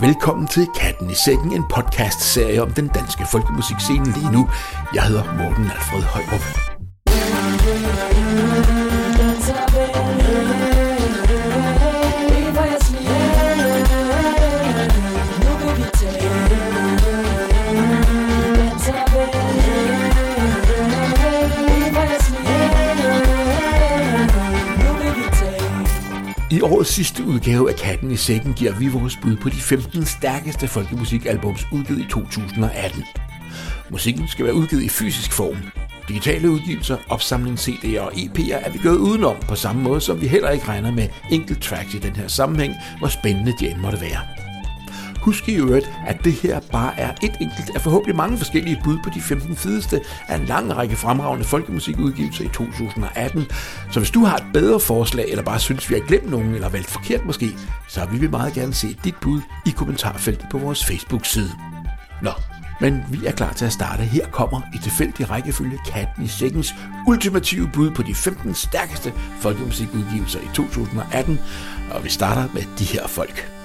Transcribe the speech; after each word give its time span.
Velkommen 0.00 0.46
til 0.46 0.66
Katten 0.80 1.10
i 1.10 1.14
Sækken, 1.14 1.52
en 1.52 1.64
podcast-serie 1.70 2.62
om 2.62 2.70
den 2.70 2.88
danske 2.88 3.26
folkemusikscene 3.32 4.04
lige 4.04 4.32
nu. 4.32 4.48
Jeg 4.94 5.02
hedder 5.02 5.24
Morten 5.24 5.64
Alfred 5.64 6.02
Højrup. 6.02 6.67
I 26.58 26.60
årets 26.60 26.90
sidste 26.90 27.24
udgave 27.24 27.70
af 27.70 27.76
Katten 27.76 28.10
i 28.10 28.16
Sækken 28.16 28.52
giver 28.52 28.72
vi 28.78 28.88
vores 28.88 29.16
bud 29.22 29.36
på 29.36 29.48
de 29.48 29.54
15 29.54 30.04
stærkeste 30.04 30.68
folkemusikalbums 30.68 31.66
udgivet 31.72 32.00
i 32.00 32.06
2018. 32.10 33.04
Musikken 33.90 34.28
skal 34.28 34.44
være 34.44 34.54
udgivet 34.54 34.82
i 34.82 34.88
fysisk 34.88 35.32
form. 35.32 35.56
Digitale 36.08 36.50
udgivelser, 36.50 36.96
opsamling 37.08 37.58
CD'er 37.58 38.00
og 38.00 38.12
EP'er 38.12 38.66
er 38.66 38.70
vi 38.70 38.78
gået 38.82 38.96
udenom 38.96 39.36
på 39.48 39.54
samme 39.54 39.82
måde, 39.82 40.00
som 40.00 40.20
vi 40.20 40.26
heller 40.26 40.50
ikke 40.50 40.68
regner 40.68 40.92
med 40.92 41.08
enkelt 41.30 41.62
tracks 41.62 41.94
i 41.94 41.98
den 41.98 42.16
her 42.16 42.28
sammenhæng, 42.28 42.74
hvor 42.98 43.08
spændende 43.08 43.52
de 43.60 43.70
end 43.70 43.78
måtte 43.78 44.00
være. 44.00 44.37
Husk 45.22 45.48
i 45.48 45.54
øvrigt, 45.54 45.90
at 46.06 46.24
det 46.24 46.32
her 46.32 46.60
bare 46.72 47.00
er 47.00 47.10
et 47.22 47.36
enkelt 47.40 47.70
af 47.74 47.80
forhåbentlig 47.80 48.16
mange 48.16 48.38
forskellige 48.38 48.80
bud 48.84 48.98
på 49.04 49.10
de 49.14 49.20
15 49.20 49.56
fedeste 49.56 50.00
af 50.28 50.36
en 50.36 50.44
lang 50.44 50.76
række 50.76 50.96
fremragende 50.96 51.44
folkemusikudgivelser 51.44 52.44
i 52.44 52.48
2018. 52.48 53.46
Så 53.90 54.00
hvis 54.00 54.10
du 54.10 54.24
har 54.24 54.36
et 54.36 54.46
bedre 54.52 54.80
forslag, 54.80 55.24
eller 55.28 55.42
bare 55.44 55.58
synes, 55.58 55.90
vi 55.90 55.94
har 55.94 56.06
glemt 56.06 56.30
nogen, 56.30 56.54
eller 56.54 56.68
valgt 56.68 56.90
forkert 56.90 57.24
måske, 57.24 57.50
så 57.88 58.06
vil 58.10 58.20
vi 58.20 58.28
meget 58.28 58.52
gerne 58.54 58.74
se 58.74 58.96
dit 59.04 59.16
bud 59.20 59.40
i 59.66 59.70
kommentarfeltet 59.70 60.46
på 60.50 60.58
vores 60.58 60.84
Facebook-side. 60.84 61.50
Nå, 62.22 62.30
men 62.80 63.02
vi 63.10 63.26
er 63.26 63.32
klar 63.32 63.52
til 63.52 63.64
at 63.64 63.72
starte. 63.72 64.02
Her 64.02 64.26
kommer 64.26 64.60
i 64.74 64.78
tilfældig 64.78 65.30
rækkefølge 65.30 65.78
Katten 65.86 66.24
i 66.24 66.28
Sækkens 66.28 66.74
ultimative 67.06 67.70
bud 67.72 67.90
på 67.90 68.02
de 68.02 68.14
15 68.14 68.54
stærkeste 68.54 69.12
folkemusikudgivelser 69.40 70.40
i 70.40 70.48
2018, 70.54 71.40
og 71.90 72.04
vi 72.04 72.08
starter 72.08 72.48
med 72.54 72.62
de 72.78 72.84
her 72.84 73.06
folk. 73.06 73.57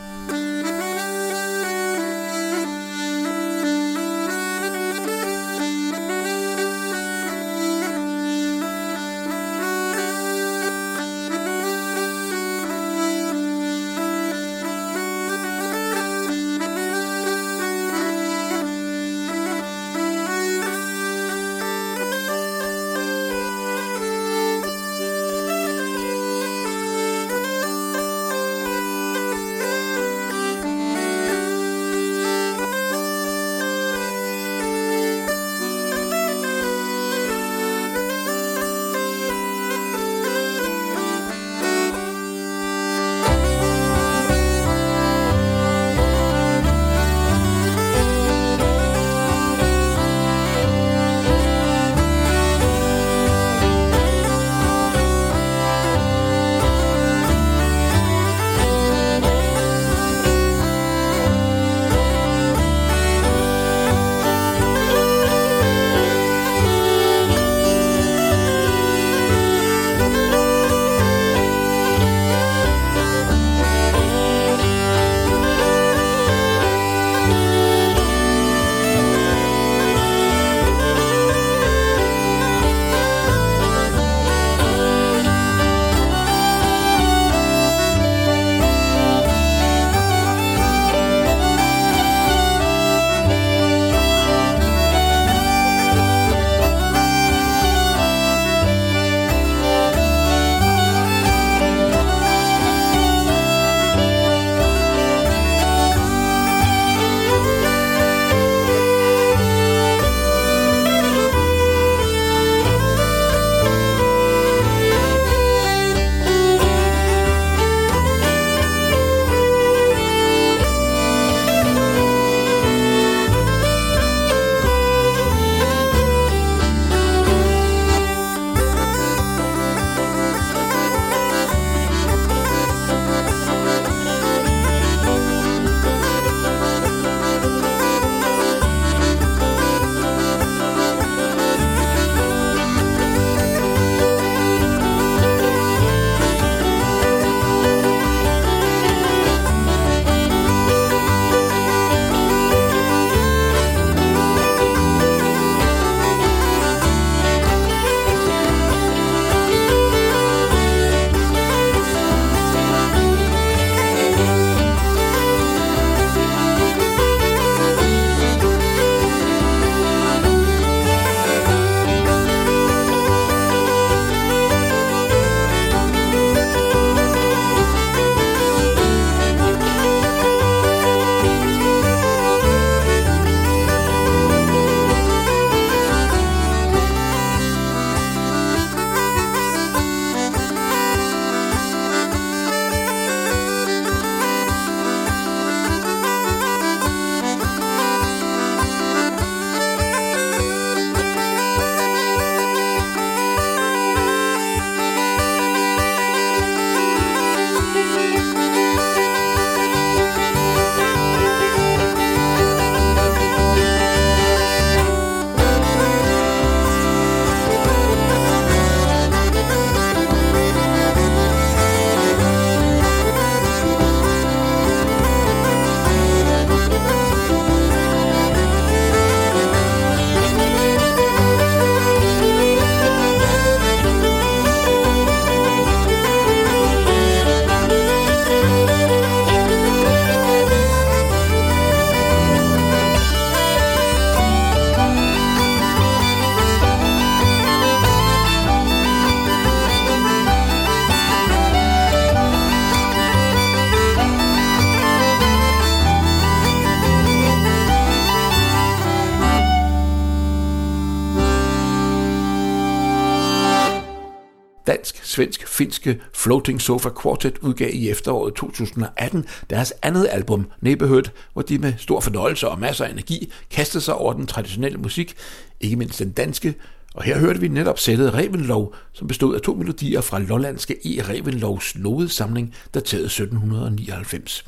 Finske 265.63 265.99
Floating 266.13 266.61
Sofa 266.61 266.89
Quartet 267.01 267.37
udgav 267.41 267.69
i 267.73 267.89
efteråret 267.89 268.33
2018 268.33 269.25
deres 269.49 269.73
andet 269.81 270.07
album, 270.11 270.47
Neighborhood, 270.61 271.03
hvor 271.33 271.41
de 271.41 271.57
med 271.57 271.73
stor 271.77 271.99
fornøjelse 271.99 272.47
og 272.47 272.59
masser 272.59 272.85
af 272.85 272.91
energi 272.91 273.33
kastede 273.51 273.83
sig 273.83 273.95
over 273.95 274.13
den 274.13 274.27
traditionelle 274.27 274.77
musik, 274.77 275.15
ikke 275.61 275.75
mindst 275.75 275.99
den 275.99 276.11
danske, 276.11 276.55
og 276.93 277.03
her 277.03 277.19
hørte 277.19 277.39
vi 277.39 277.47
netop 277.47 277.79
sættet 277.79 278.13
Revenlov, 278.13 278.75
som 278.93 279.07
bestod 279.07 279.35
af 279.35 279.41
to 279.41 279.53
melodier 279.53 280.01
fra 280.01 280.19
lollandske 280.19 280.73
E. 280.73 281.01
Revenlovs 281.09 281.75
nodesamling, 281.75 282.53
dateret 282.73 283.05
1799. 283.05 284.45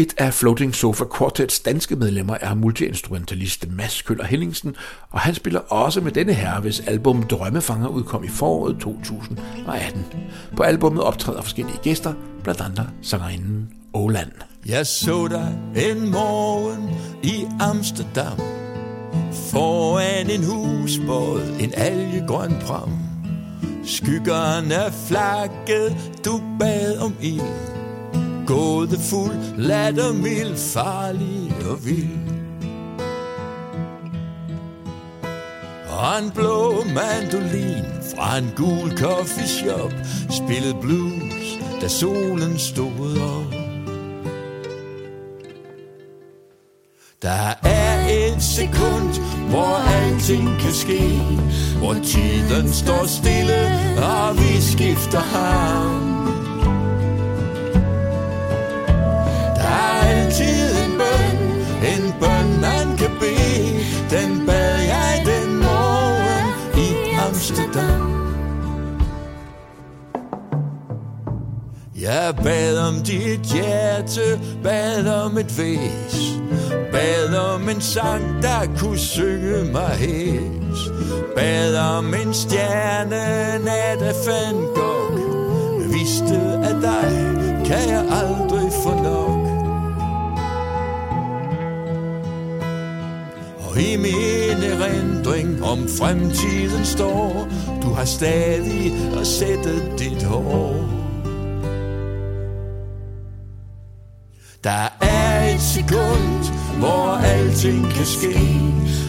Et 0.00 0.14
af 0.18 0.34
Floating 0.34 0.74
Sofa 0.74 1.04
Quartets 1.18 1.60
danske 1.60 1.96
medlemmer 1.96 2.36
er 2.40 2.54
multiinstrumentalist 2.54 3.70
Mads 3.70 4.02
Køller 4.02 4.24
Henningsen, 4.24 4.76
og 5.10 5.20
han 5.20 5.34
spiller 5.34 5.60
også 5.60 6.00
med 6.00 6.12
denne 6.12 6.32
herre, 6.32 6.60
hvis 6.60 6.80
album 6.80 7.22
Drømmefanger 7.22 7.88
udkom 7.88 8.24
i 8.24 8.28
foråret 8.28 8.76
2018. 8.80 10.06
På 10.56 10.62
albummet 10.62 11.02
optræder 11.02 11.42
forskellige 11.42 11.78
gæster, 11.82 12.14
blandt 12.42 12.60
andre 12.60 12.86
sangerinden 13.02 13.70
Åland. 13.94 14.30
Jeg 14.66 14.86
så 14.86 15.28
dig 15.28 15.58
en 15.76 16.10
morgen 16.10 16.90
i 17.22 17.46
Amsterdam 17.60 18.38
Foran 19.50 20.30
en 20.30 20.44
husbåd, 20.44 21.42
en 21.60 21.72
algegrøn 21.76 22.54
pram 22.66 22.90
Skyggerne 23.84 24.92
flakkede, 25.06 25.96
du 26.24 26.40
bad 26.58 26.98
om 26.98 27.14
ild 27.22 27.79
gådefuld, 28.50 29.56
lattermild, 29.56 30.56
farlig 30.56 31.54
og 31.70 31.86
vild. 31.86 32.30
Og 35.88 36.18
en 36.18 36.30
blå 36.30 36.84
mandolin 36.94 37.84
fra 38.14 38.38
en 38.38 38.52
gul 38.56 38.98
coffeeshop 38.98 39.92
spillede 40.30 40.76
blues, 40.80 41.58
da 41.80 41.88
solen 41.88 42.58
stod 42.58 43.18
op. 43.36 43.54
Der 47.22 47.54
er 47.62 48.08
et 48.08 48.42
sekund, 48.42 49.12
hvor 49.50 49.76
alting 49.88 50.60
kan 50.60 50.72
ske, 50.72 51.20
hvor 51.78 51.94
tiden 51.94 52.72
står 52.72 53.06
stille, 53.06 53.60
og 53.96 54.38
vi 54.38 54.60
skifter 54.60 55.20
ham. 55.20 56.09
Bede. 63.20 63.80
Den 64.10 64.46
bad 64.46 64.76
jeg 64.94 65.22
den 65.26 65.56
morgen 65.56 66.46
i 66.76 66.88
Amsterdam. 67.28 68.10
Jeg 72.00 72.34
bad 72.44 72.78
om 72.78 72.94
dit 72.94 73.40
hjerte, 73.40 74.40
bad 74.62 75.06
om 75.06 75.38
et 75.38 75.58
væs 75.58 76.40
Bad 76.92 77.34
om 77.34 77.68
en 77.68 77.80
sang, 77.80 78.42
der 78.42 78.78
kunne 78.78 78.98
synge 78.98 79.72
mig 79.72 79.90
hæs 79.90 80.90
Bad 81.36 81.76
om 81.76 82.14
en 82.14 82.34
stjerne, 82.34 83.64
nat 83.64 84.02
af 84.02 84.14
Van 84.26 84.54
Gogh 84.54 85.92
Vidste 85.92 86.40
at 86.62 86.76
dig 86.82 87.10
kan 87.66 87.88
jeg 87.88 88.04
aldrig 88.10 88.72
få 88.82 89.02
nok 89.02 89.29
Og 93.70 93.80
i 93.80 93.96
min 93.96 94.62
erindring 94.62 95.64
om 95.64 95.88
fremtiden 95.98 96.84
står 96.84 97.48
Du 97.82 97.88
har 97.88 98.04
stadig 98.04 98.92
at 99.20 99.26
sætte 99.26 99.98
dit 99.98 100.22
hår. 100.22 100.74
Der 104.64 104.96
er 105.00 105.54
et 105.54 105.60
sekund, 105.60 106.52
hvor 106.78 107.20
alting 107.24 107.84
kan 107.90 108.06
ske 108.06 108.38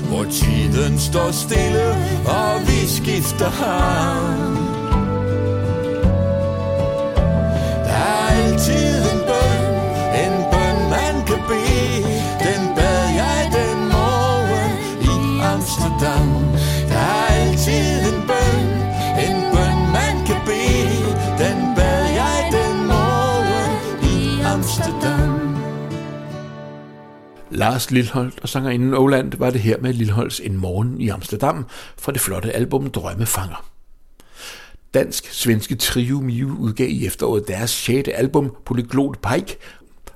Hvor 0.07 0.23
tiden 0.23 0.99
står 0.99 1.31
stille, 1.31 1.89
og 2.25 2.61
vi 2.67 2.87
skifter 2.87 3.49
ham. 3.49 4.57
Der 7.85 7.93
er 7.93 8.43
altid 8.43 9.00
Lars 27.61 27.91
Lilholdt 27.91 28.39
og 28.41 28.49
sangerinden 28.49 28.93
Oland 28.93 29.33
var 29.37 29.49
det 29.49 29.61
her 29.61 29.77
med 29.81 29.93
Lilholds 29.93 30.39
En 30.39 30.57
morgen 30.57 31.01
i 31.01 31.09
Amsterdam 31.09 31.65
fra 31.97 32.11
det 32.11 32.21
flotte 32.21 32.51
album 32.51 32.89
Drømmefanger. 32.89 33.65
Dansk-svenske 34.93 35.75
Trio 35.75 36.19
Miu 36.19 36.57
udgav 36.59 36.89
i 36.89 37.05
efteråret 37.05 37.47
deres 37.47 37.69
6. 37.69 38.09
album 38.09 38.55
Polyglot 38.65 39.17
Pike, 39.21 39.57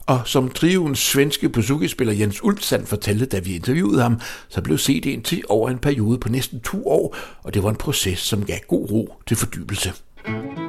og 0.05 0.21
som 0.25 0.49
trioens 0.49 0.99
svenske 0.99 1.49
bouzouki-spiller 1.49 2.13
Jens 2.13 2.43
Ulfsand 2.43 2.85
fortalte, 2.85 3.25
da 3.25 3.39
vi 3.39 3.55
interviewede 3.55 4.01
ham, 4.01 4.19
så 4.49 4.61
blev 4.61 4.77
CD'en 4.77 5.21
til 5.21 5.41
over 5.49 5.69
en 5.69 5.77
periode 5.77 6.17
på 6.17 6.29
næsten 6.29 6.59
to 6.59 6.87
år, 6.87 7.15
og 7.43 7.53
det 7.53 7.63
var 7.63 7.69
en 7.69 7.75
proces, 7.75 8.19
som 8.19 8.45
gav 8.45 8.59
god 8.67 8.91
ro 8.91 9.13
til 9.27 9.37
fordybelse. 9.37 9.93
Trio 10.25 10.64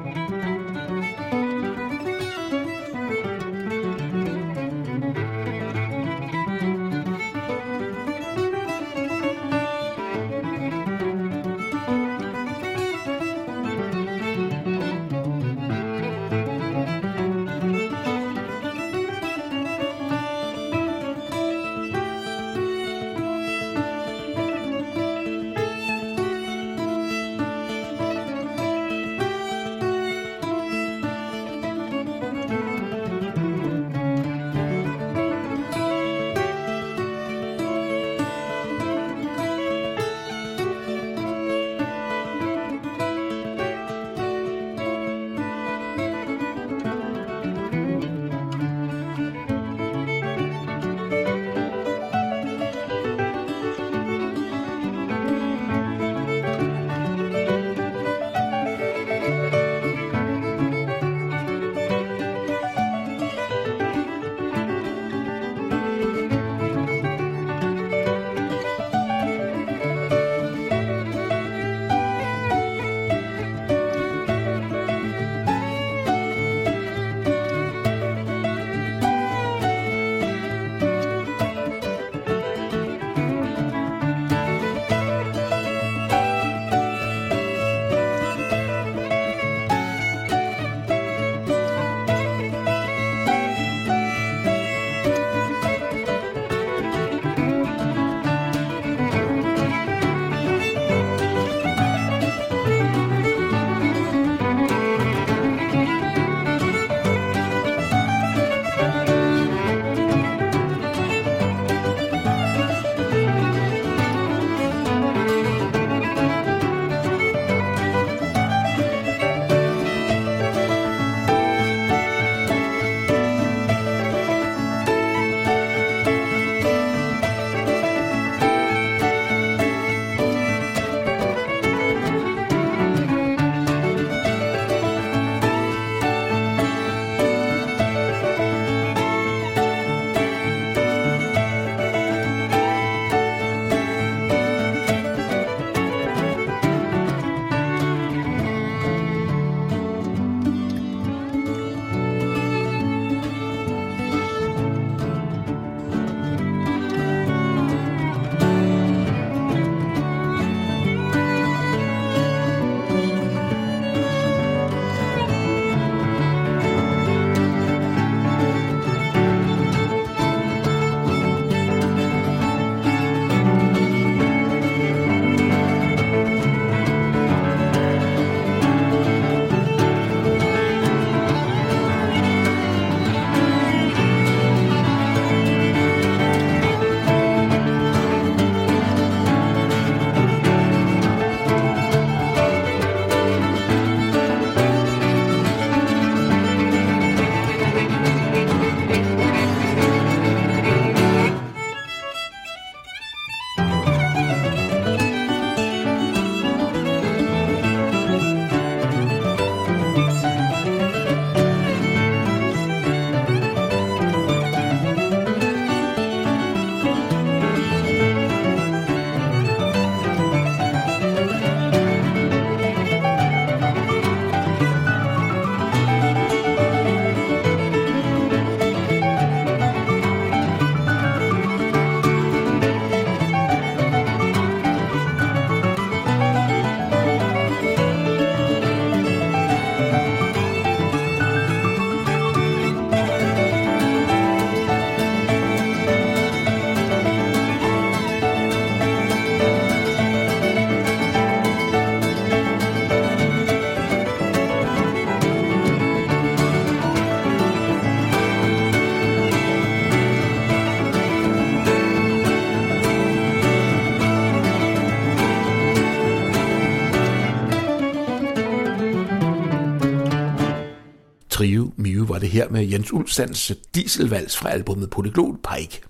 her 272.37 272.49
med 272.49 272.66
Jens 272.66 272.93
Ulfstands 272.93 273.52
dieselvals 273.75 274.37
fra 274.37 274.50
albumet 274.50 274.90
Polyglot 274.90 275.37
Pike. 275.55 275.81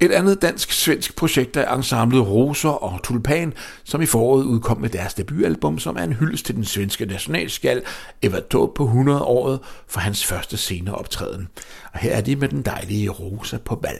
Et 0.00 0.12
andet 0.12 0.42
dansk-svensk 0.42 1.16
projekt 1.16 1.56
er 1.56 1.74
ensemblet 1.74 2.26
Roser 2.26 2.68
og 2.68 3.02
Tulpan, 3.02 3.52
som 3.84 4.02
i 4.02 4.06
foråret 4.06 4.44
udkom 4.44 4.80
med 4.80 4.88
deres 4.88 5.14
debutalbum, 5.14 5.78
som 5.78 5.96
er 5.96 6.02
en 6.02 6.12
hyldest 6.12 6.46
til 6.46 6.54
den 6.54 6.64
svenske 6.64 7.06
nationalskal 7.06 7.82
Evert 8.22 8.48
Taube 8.48 8.74
på 8.74 8.84
100 8.84 9.22
året 9.22 9.60
for 9.86 10.00
hans 10.00 10.26
første 10.26 10.56
sceneoptræden. 10.56 11.48
Og 11.92 11.98
her 11.98 12.16
er 12.16 12.20
de 12.20 12.36
med 12.36 12.48
den 12.48 12.62
dejlige 12.62 13.08
Rosa 13.10 13.58
på 13.58 13.76
bal. 13.76 13.98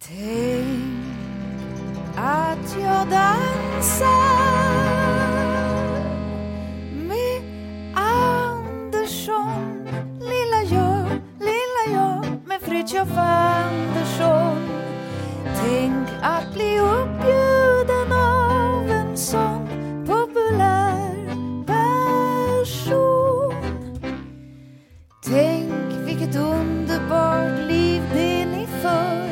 Tænk, 0.00 0.78
at 2.16 2.76
jeg 2.80 3.06
danser 3.10 4.87
jag 12.70 13.06
med 13.06 13.18
Andersson. 13.18 14.58
Tänk 15.44 16.08
att 16.22 16.54
bli 16.54 16.78
uppbjuden 16.78 18.12
av 18.12 18.90
en 18.90 19.16
sån 19.16 19.68
populär 20.06 21.26
person 21.66 23.54
Tänk 25.24 25.92
vilket 26.06 26.36
underbart 26.36 27.58
liv 27.68 28.02
det 28.12 28.46
ni 28.46 28.66
för 28.82 29.28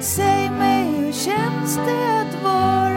Säg 0.00 0.50
mig 0.50 0.84
hur 0.84 1.12
känns 1.12 1.76
det 1.76 2.20
att 2.20 2.42
vara 2.42 2.87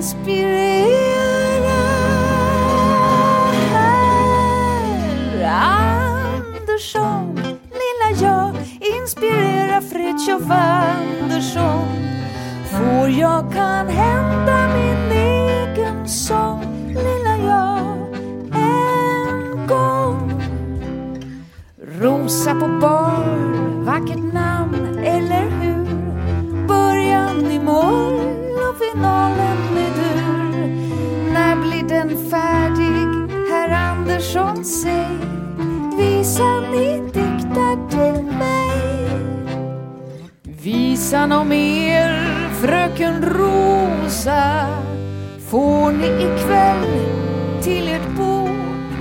Inspirera 0.00 1.78
herr 3.72 5.44
Andersson 6.56 7.34
Lilla 7.80 8.10
jag 8.22 8.54
Inspirera 8.80 9.80
Fritiof 9.80 10.50
Andersson 10.50 11.86
Får 12.70 13.08
jag 13.10 13.52
kan 13.52 13.88
hända 13.88 14.19
Visan 41.10 41.32
om 41.32 41.52
er, 41.52 42.12
fröken 42.60 43.22
Rosa, 43.22 44.66
får 45.50 45.92
ni 45.92 46.06
ikväll 46.06 46.84
till 47.62 47.88
ert 47.88 48.16
bord. 48.16 48.94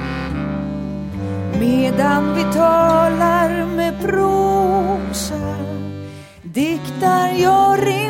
Medan 1.59 2.35
vi 2.35 2.43
talar 2.43 3.65
med 3.75 4.01
prosa 4.01 5.55
diktar 6.41 7.29
jag 7.41 7.87
rimmande 7.87 8.08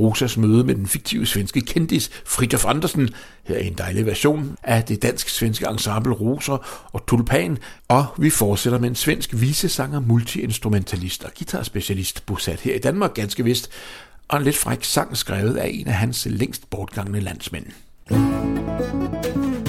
Rosas 0.00 0.36
møde 0.36 0.64
med 0.64 0.74
den 0.74 0.86
fiktive 0.86 1.26
svenske 1.26 1.60
kendis 1.60 2.10
Fritjof 2.24 2.64
Andersen. 2.64 3.10
Her 3.44 3.56
er 3.56 3.60
en 3.60 3.74
dejlig 3.78 4.06
version 4.06 4.56
af 4.62 4.84
det 4.84 5.02
dansk-svenske 5.02 5.66
ensemble 5.70 6.12
Roser 6.12 6.88
og 6.92 7.06
Tulpan. 7.06 7.58
Og 7.88 8.06
vi 8.18 8.30
fortsætter 8.30 8.78
med 8.78 8.88
en 8.88 8.94
svensk 8.94 9.30
visesanger, 9.32 10.00
multiinstrumentalist 10.00 11.24
og 11.24 11.30
guitarspecialist, 11.38 12.26
bosat 12.26 12.60
her 12.60 12.74
i 12.74 12.78
Danmark 12.78 13.14
ganske 13.14 13.44
vist, 13.44 13.70
og 14.28 14.38
en 14.38 14.44
lidt 14.44 14.56
fræk 14.56 14.84
sang 14.84 15.16
skrevet 15.16 15.56
af 15.56 15.70
en 15.72 15.88
af 15.88 15.94
hans 15.94 16.26
længst 16.30 16.70
bortgangne 16.70 17.20
landsmænd. 17.20 17.66
Hej, 18.08 19.59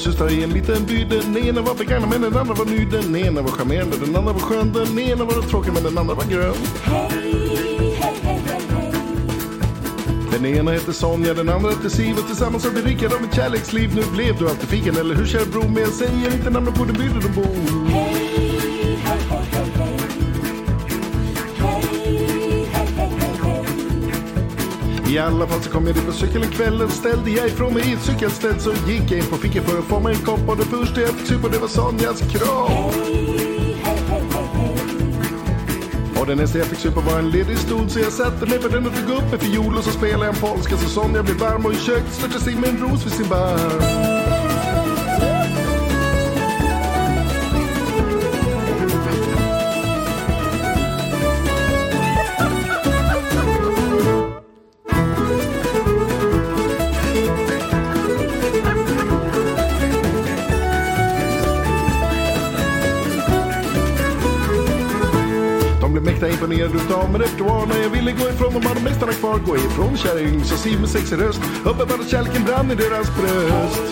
systrar 0.00 0.32
i 0.32 0.42
en 0.42 0.50
liten 0.50 0.86
by. 0.86 1.04
Den 1.04 1.36
ena 1.36 1.60
var 1.60 1.74
begagnad 1.74 2.10
men 2.10 2.22
den 2.22 2.36
andra 2.36 2.54
var 2.54 2.64
ny. 2.64 2.84
Den 2.84 3.16
ena 3.16 3.42
var 3.42 3.50
charmerande, 3.50 3.96
den 3.96 4.16
andra 4.16 4.32
var 4.32 4.40
skön. 4.40 4.72
Den 4.72 4.98
ena 4.98 5.24
var 5.24 5.42
tråkig 5.42 5.72
men 5.72 5.82
den 5.82 5.98
andra 5.98 6.14
var 6.14 6.24
grön. 6.24 6.54
Den 10.32 10.46
ena 10.46 10.70
heter 10.70 10.92
Sonja, 10.92 11.34
den 11.34 11.48
andra 11.48 11.70
heter 11.70 11.88
Siv 11.88 12.18
och 12.18 12.26
tillsammans 12.26 12.64
har 12.64 12.70
vi 12.70 12.82
rikare 12.82 13.14
av 13.14 13.24
ett 13.24 13.34
kärleksliv. 13.34 13.94
Nu 13.94 14.02
blev 14.16 14.38
du 14.38 14.48
alltid 14.48 14.68
fiken, 14.68 14.96
eller 14.96 15.14
hur 15.14 15.26
kär 15.26 15.44
bror? 15.52 15.68
Men 15.68 15.82
jag 15.82 15.92
säger 15.92 16.34
inte 16.34 16.50
namnet 16.50 16.74
på 16.74 16.84
den 16.84 16.96
by 16.96 17.08
där 17.08 17.20
de 17.20 17.34
bor. 17.42 17.79
I 25.10 25.18
alla 25.18 25.46
fall 25.46 25.62
så 25.62 25.70
kom 25.70 25.86
jag 25.86 25.94
dit 25.94 26.06
på 26.06 26.12
cykel 26.12 26.46
kvällen 26.46 26.90
ställde 26.90 27.30
jag 27.30 27.46
ifrån 27.46 27.74
mig 27.74 27.90
i 27.90 27.92
ett 27.92 28.02
cykelställ. 28.02 28.60
Så 28.60 28.70
gick 28.70 29.10
jag 29.10 29.18
in 29.18 29.26
på 29.26 29.36
fiket 29.36 29.64
för 29.64 29.78
att 29.78 29.84
få 29.84 30.00
mig 30.00 30.14
en 30.14 30.20
kopp. 30.20 30.48
Och 30.48 30.56
det 30.56 30.64
första 30.64 31.00
jag 31.00 31.10
fick 31.10 31.26
supa 31.26 31.48
det 31.48 31.58
var 31.58 31.68
Sonjas 31.68 32.20
kropp. 32.20 32.94
Och 36.20 36.26
den 36.26 36.38
nästa 36.38 36.58
jag 36.58 36.66
fick 36.66 36.78
supa 36.78 37.00
var 37.00 37.18
en 37.18 37.30
ledig 37.30 37.58
stol. 37.58 37.90
Så 37.90 37.98
jag 37.98 38.12
satte 38.12 38.46
mig 38.46 38.58
på 38.58 38.68
den 38.68 38.86
och 38.86 38.92
tog 38.94 39.16
upp 39.16 39.32
en 39.32 39.38
fiol. 39.38 39.76
Och 39.76 39.84
så 39.84 39.90
spelade 39.90 40.26
jag 40.26 40.34
en 40.34 40.40
polska. 40.40 40.76
Så 40.76 40.88
Sonja 40.88 41.22
blev 41.22 41.36
varm 41.36 41.66
och 41.66 41.72
i 41.72 41.76
köket 41.76 42.12
störtade 42.12 42.44
sig 42.44 42.54
med 42.54 42.68
en 42.68 42.78
ros 42.78 43.06
vid 43.06 43.12
sin 43.12 43.28
barm. 43.28 44.19
Blev 66.50 66.70
mäkta 66.70 66.80
imponerade 66.80 66.84
utav 66.84 67.10
min 67.12 67.20
repertoar 67.20 67.66
när 67.66 67.82
jag 67.82 67.90
ville 67.90 68.12
gå 68.12 68.28
ifrån 68.28 68.54
de 68.54 68.66
hade 68.66 68.80
mästarna 68.80 69.12
kvar. 69.12 69.38
Gå 69.38 69.56
ifrån 69.56 69.96
kärring, 69.96 70.44
så 70.44 70.56
si 70.56 70.78
med 70.78 70.88
sexig 70.88 71.20
röst. 71.20 71.40
Uppe 71.64 71.86
bara 71.86 72.04
kärleken 72.04 72.44
brann 72.44 72.70
i 72.70 72.74
deras 72.74 73.16
bröst. 73.16 73.82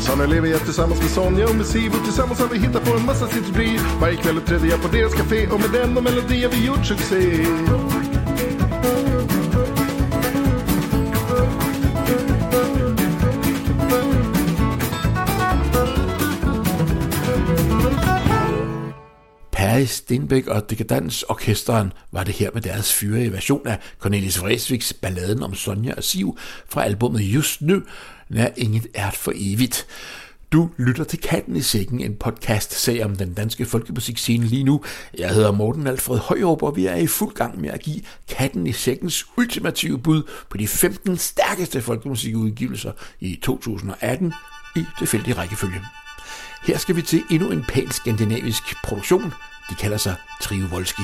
Så 0.00 0.16
nu 0.16 0.26
lever 0.26 0.48
jag 0.48 0.60
tillsammans 0.60 1.00
med 1.00 1.10
Sonja 1.10 1.48
och 1.48 1.56
med 1.56 1.66
Siv 1.66 1.92
och 1.92 2.04
tillsammans 2.04 2.40
har 2.40 2.48
vi 2.48 2.58
hittat 2.58 2.84
på 2.84 2.96
en 2.96 3.06
massa 3.06 3.26
sitteri. 3.26 3.78
Varje 4.00 4.16
kväll 4.16 4.40
trädde 4.40 4.66
jag 4.66 4.82
på 4.82 4.88
deras 4.88 5.14
café 5.14 5.48
och 5.48 5.60
med 5.60 5.70
den 5.70 5.96
och 5.96 6.04
melodi 6.04 6.42
har 6.42 6.50
vi 6.50 6.66
gjort 6.66 6.86
succé. 6.86 7.46
Stenbæk 20.06 20.46
og 20.46 20.70
Dekadans 20.70 21.22
Orkesteren 21.22 21.92
var 22.12 22.24
det 22.24 22.34
her 22.34 22.50
med 22.54 22.62
deres 22.62 22.92
fyrige 22.92 23.32
version 23.32 23.66
af 23.66 23.78
Cornelis 23.98 24.40
Vreeswijks 24.40 24.92
balladen 24.92 25.42
om 25.42 25.54
Sonja 25.54 25.94
og 25.96 26.04
Siv 26.04 26.38
fra 26.68 26.84
albumet 26.84 27.20
Just 27.20 27.62
Nu, 27.62 27.82
Nær 28.28 28.48
Inget 28.56 28.86
Er 28.94 29.10
for 29.10 29.32
Evigt. 29.34 29.86
Du 30.52 30.70
lytter 30.76 31.04
til 31.04 31.20
Katten 31.20 31.56
i 31.56 31.60
Sækken, 31.60 32.00
en 32.00 32.14
podcast 32.14 32.72
serie 32.72 33.04
om 33.04 33.16
den 33.16 33.34
danske 33.34 33.64
folkemusikscene 33.64 34.44
lige 34.44 34.64
nu. 34.64 34.84
Jeg 35.18 35.30
hedder 35.34 35.52
Morten 35.52 35.86
Alfred 35.86 36.18
Højrup, 36.18 36.62
og 36.62 36.76
vi 36.76 36.86
er 36.86 36.96
i 36.96 37.06
fuld 37.06 37.34
gang 37.34 37.60
med 37.60 37.70
at 37.70 37.80
give 37.80 38.00
Katten 38.28 38.66
i 38.66 38.72
Sækkens 38.72 39.26
ultimative 39.36 39.98
bud 39.98 40.22
på 40.50 40.56
de 40.56 40.68
15 40.68 41.16
stærkeste 41.16 41.80
folkemusikudgivelser 41.80 42.92
i 43.20 43.38
2018 43.42 44.32
i 44.76 44.84
tilfældig 44.98 45.38
rækkefølge. 45.38 45.80
Her 46.66 46.78
skal 46.78 46.96
vi 46.96 47.02
til 47.02 47.22
endnu 47.30 47.50
en 47.50 47.64
pæn 47.68 47.90
skandinavisk 47.90 48.62
produktion. 48.84 49.32
De 49.70 49.74
kalder 49.74 49.98
sig 49.98 50.16
Trio 50.40 50.66
Volski. 50.66 51.02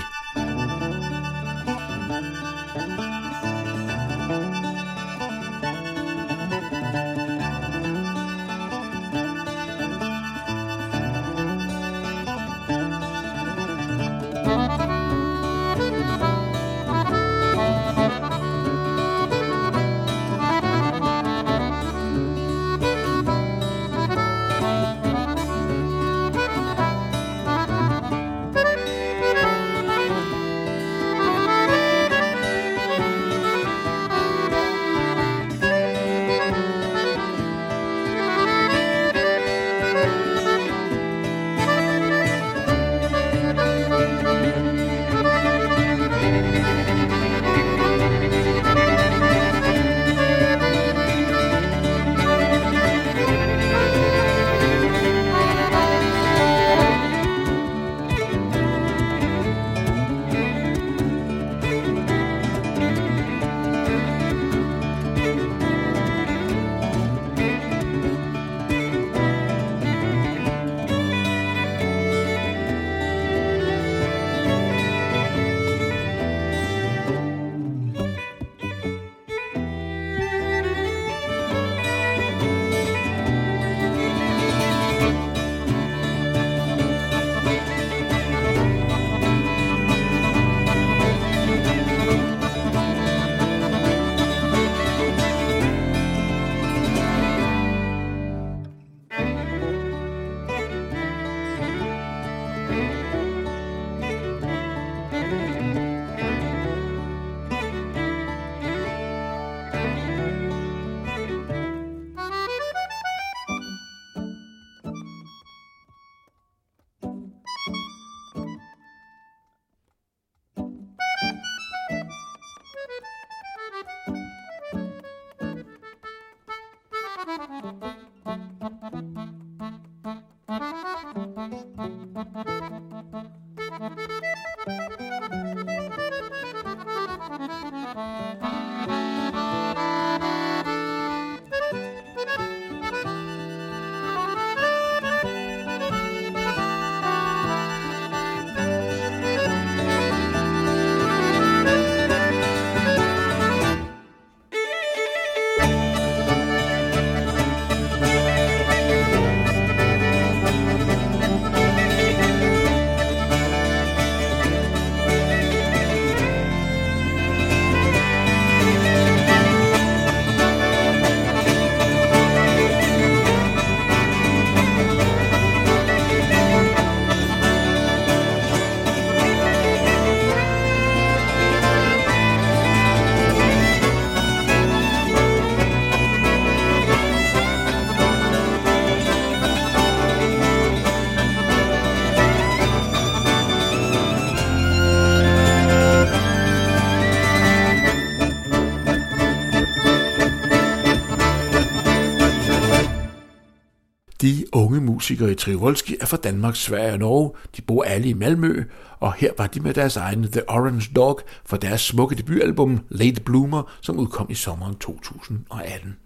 Musikere 205.13 205.33
i 205.33 205.35
Trivolski 205.35 205.97
er 206.01 206.07
fra 206.07 206.17
Danmark, 206.17 206.57
Sverige 206.57 206.93
og 206.93 206.99
Norge. 206.99 207.31
De 207.57 207.63
bor 207.63 207.83
alle 207.83 208.09
i 208.09 208.13
Malmø, 208.13 208.65
og 209.01 209.15
her 209.15 209.33
var 209.39 209.47
de 209.47 209.61
med 209.61 209.75
deres 209.75 209.97
egen 209.97 210.29
The 210.33 210.51
Orange 210.51 210.91
Dog 210.97 211.21
for 211.45 211.57
deres 211.57 211.81
smukke 211.81 212.17
debutalbum 212.17 212.81
Late 212.89 213.21
Bloomer, 213.21 213.63
som 213.81 213.99
udkom 213.99 214.27
i 214.31 214.35
sommeren 214.35 214.75
2018. 214.75 215.97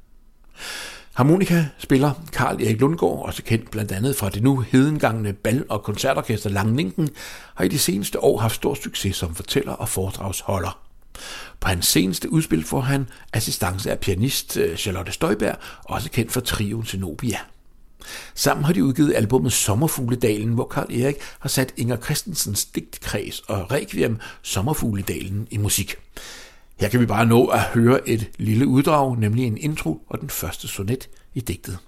Harmonika 1.14 1.64
spiller 1.78 2.12
Karl 2.32 2.62
Erik 2.62 2.80
Lundgaard, 2.80 3.22
også 3.26 3.42
kendt 3.42 3.70
blandt 3.70 3.92
andet 3.92 4.16
fra 4.16 4.30
det 4.30 4.42
nu 4.42 4.60
hedengangne 4.60 5.32
bal- 5.32 5.66
og 5.68 5.82
koncertorkester 5.82 6.50
Langninken, 6.50 7.08
har 7.54 7.64
i 7.64 7.68
de 7.68 7.78
seneste 7.78 8.24
år 8.24 8.38
haft 8.38 8.54
stor 8.54 8.74
succes 8.74 9.16
som 9.16 9.34
fortæller 9.34 9.72
og 9.72 9.88
foredragsholder. 9.88 10.78
På 11.60 11.68
hans 11.68 11.86
seneste 11.86 12.32
udspil 12.32 12.64
får 12.64 12.80
han 12.80 13.08
assistance 13.32 13.90
af 13.90 13.98
pianist 13.98 14.56
øh, 14.56 14.76
Charlotte 14.76 15.12
Støjberg, 15.12 15.56
også 15.84 16.10
kendt 16.10 16.32
for 16.32 16.40
trioen 16.40 16.86
Zenobia. 16.86 17.38
Sammen 18.34 18.64
har 18.64 18.72
de 18.72 18.84
udgivet 18.84 19.14
albumet 19.16 19.52
Sommerfugledalen, 19.52 20.52
hvor 20.52 20.66
Karl 20.66 20.92
Erik 20.92 21.16
har 21.38 21.48
sat 21.48 21.74
Inger 21.76 21.96
Christensens 21.96 22.64
digtkreds 22.64 23.40
og 23.40 23.72
Requiem 23.72 24.18
Sommerfugledalen 24.42 25.46
i 25.50 25.56
musik. 25.56 25.96
Her 26.80 26.88
kan 26.88 27.00
vi 27.00 27.06
bare 27.06 27.26
nå 27.26 27.46
at 27.46 27.60
høre 27.60 28.08
et 28.08 28.30
lille 28.38 28.66
uddrag, 28.66 29.18
nemlig 29.18 29.44
en 29.44 29.58
intro 29.58 30.02
og 30.08 30.20
den 30.20 30.30
første 30.30 30.68
sonet 30.68 31.08
i 31.34 31.40
digtet. 31.40 31.78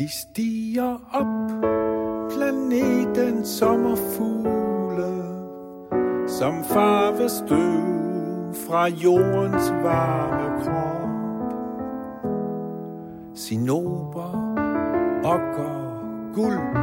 De 0.00 0.08
stiger 0.08 1.00
op, 1.12 1.50
planeten 2.30 3.46
sommerfugle, 3.46 5.24
som 6.28 6.64
farve 6.64 7.28
støv 7.28 8.54
fra 8.66 8.88
jordens 8.88 9.70
varme 9.82 10.64
krop. 10.64 11.52
Sinober, 13.34 14.32
okker, 15.24 16.02
guld 16.34 16.76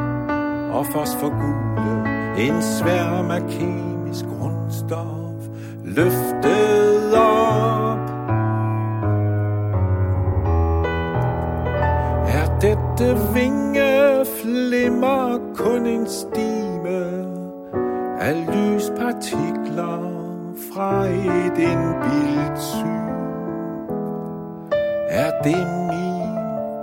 og 0.72 0.86
fosforgule, 0.86 2.04
en 2.38 2.62
sværm 2.62 3.30
af 3.30 3.42
kemisk 3.50 4.24
grundstof, 4.24 5.48
løftet 5.84 7.14
op. 7.16 7.47
sorte 12.98 13.34
vinge 13.34 14.24
flimmer 14.42 15.38
kun 15.54 15.86
en 15.86 16.06
stime 16.06 17.26
af 18.20 18.46
lyspartikler 18.46 19.98
fra 20.72 21.06
et 21.06 21.58
indbildt 21.58 22.58
syn? 22.58 23.08
Er 25.08 25.42
det 25.42 25.66
min 25.90 26.34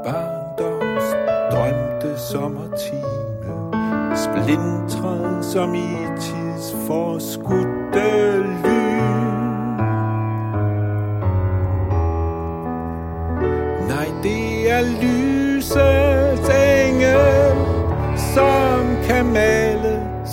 barndoms 0.03 1.07
drømte 1.51 2.19
sommertime, 2.19 3.71
splintret 4.15 5.45
som 5.45 5.75
i 5.75 5.95
tids 6.19 6.75
forskudt 6.87 7.84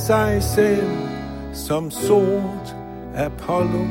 sig 0.06 0.42
selv 0.42 0.90
som 1.52 1.90
sort 1.90 2.76
Apollo 3.16 3.84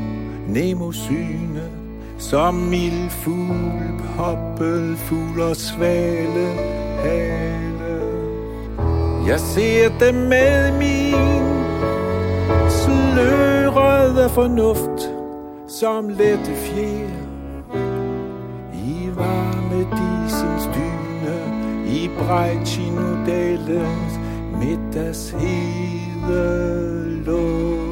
Nemo-syne, 0.47 1.61
som 2.17 2.53
mild 2.53 3.09
fugl, 3.09 4.01
poppelfugl 4.17 5.41
og 5.41 5.55
svale 5.55 6.47
hale. 7.03 8.01
Jeg 9.27 9.39
ser 9.39 9.89
dem 9.99 10.15
med 10.15 10.77
min 10.77 11.63
slørede 12.69 14.29
fornuft, 14.29 15.11
som 15.67 16.09
lette 16.09 16.55
fjer 16.55 17.09
i 18.73 19.09
varme 19.15 19.87
disens 19.97 20.69
dyne, 20.75 21.37
i 21.87 22.09
Bregtino-dalens 22.19 24.19
middagshede 24.59 26.00
luft. 26.31 27.21
Karl 27.25 27.90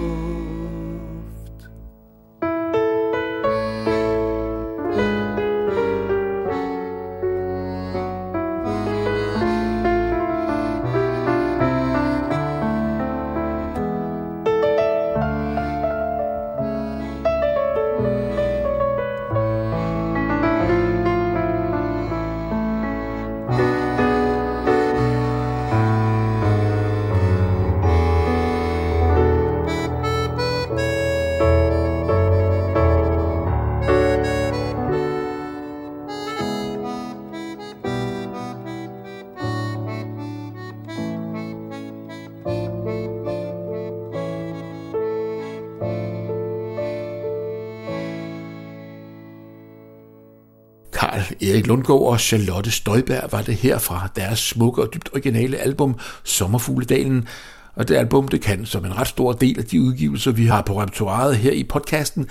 Erik 51.49 51.67
Lundgaard 51.67 52.01
og 52.01 52.19
Charlotte 52.19 52.71
Støjberg 52.71 53.31
var 53.31 53.41
det 53.41 53.55
her 53.55 53.77
fra 53.77 54.09
deres 54.15 54.39
smukke 54.39 54.81
og 54.81 54.93
dybt 54.93 55.09
originale 55.13 55.57
album 55.57 55.99
Sommerfugledalen. 56.23 57.27
Og 57.75 57.88
det 57.88 57.95
album, 57.95 58.27
det 58.27 58.41
kan 58.41 58.65
som 58.65 58.85
en 58.85 58.97
ret 58.97 59.07
stor 59.07 59.33
del 59.33 59.59
af 59.59 59.65
de 59.65 59.81
udgivelser, 59.81 60.31
vi 60.31 60.45
har 60.45 60.62
på 60.62 60.81
repertoireet 60.81 61.38
her 61.38 61.51
i 61.51 61.63
podcasten, 61.63 62.27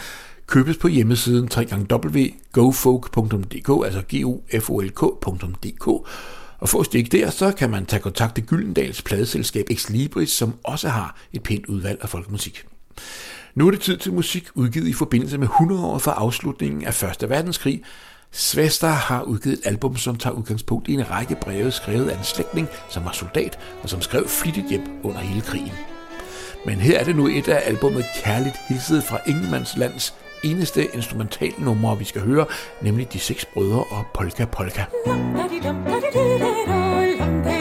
købes 0.46 0.76
på 0.76 0.88
hjemmesiden 0.88 1.48
www.gofolk.dk, 1.92 3.84
altså 3.84 4.02
g 4.14 4.24
o 4.24 4.42
f 4.60 4.70
o 4.70 4.80
l 4.80 4.90
k.dk. 4.90 5.86
Og 6.58 6.68
fås 6.68 6.88
det 6.88 6.98
ikke 6.98 7.18
der, 7.18 7.30
så 7.30 7.52
kan 7.52 7.70
man 7.70 7.86
tage 7.86 8.00
kontakt 8.02 8.34
til 8.34 8.44
Gyldendals 8.44 9.02
pladeselskab 9.02 9.66
Ex 9.70 9.90
Libris, 9.90 10.30
som 10.30 10.54
også 10.64 10.88
har 10.88 11.16
et 11.32 11.42
pænt 11.42 11.66
udvalg 11.66 11.98
af 12.02 12.08
folkemusik. 12.08 12.64
Nu 13.54 13.66
er 13.66 13.70
det 13.70 13.80
tid 13.80 13.96
til 13.96 14.12
musik 14.12 14.46
udgivet 14.54 14.88
i 14.88 14.92
forbindelse 14.92 15.38
med 15.38 15.46
100 15.46 15.84
år 15.84 15.98
for 15.98 16.10
afslutningen 16.10 16.84
af 16.84 17.02
1. 17.22 17.30
verdenskrig. 17.30 17.82
Svester 18.32 18.88
har 18.88 19.22
udgivet 19.22 19.58
et 19.58 19.66
album, 19.66 19.96
som 19.96 20.16
tager 20.16 20.36
udgangspunkt 20.36 20.88
i 20.88 20.92
en 20.92 21.10
række 21.10 21.36
breve 21.40 21.70
skrevet 21.70 22.08
af 22.08 22.18
en 22.18 22.24
slægtning, 22.24 22.68
som 22.88 23.04
var 23.04 23.12
soldat 23.12 23.58
og 23.82 23.88
som 23.88 24.02
skrev 24.02 24.28
flittigt 24.28 24.68
hjem 24.68 24.82
under 25.02 25.20
hele 25.20 25.40
krigen. 25.40 25.72
Men 26.66 26.78
her 26.78 26.98
er 26.98 27.04
det 27.04 27.16
nu 27.16 27.26
et 27.26 27.48
af 27.48 27.62
albumet 27.64 28.04
Kærligt 28.24 28.56
hilset 28.68 29.04
fra 29.04 29.18
Ingemandslands 29.26 30.14
eneste 30.44 30.94
instrumentalnumre, 30.94 31.98
vi 31.98 32.04
skal 32.04 32.22
høre, 32.22 32.46
nemlig 32.82 33.12
De 33.12 33.18
Seks 33.18 33.44
Brødre 33.44 33.84
og 33.90 34.04
Polka 34.14 34.44
Polka. 34.44 34.84
La 35.06 35.12
da 35.12 35.18
di, 35.18 35.20
oh, 35.20 35.36
da 35.36 35.48
di 35.48 35.60
dum, 35.60 35.84
da 35.84 36.00
di 36.00 37.52
do 37.52 37.57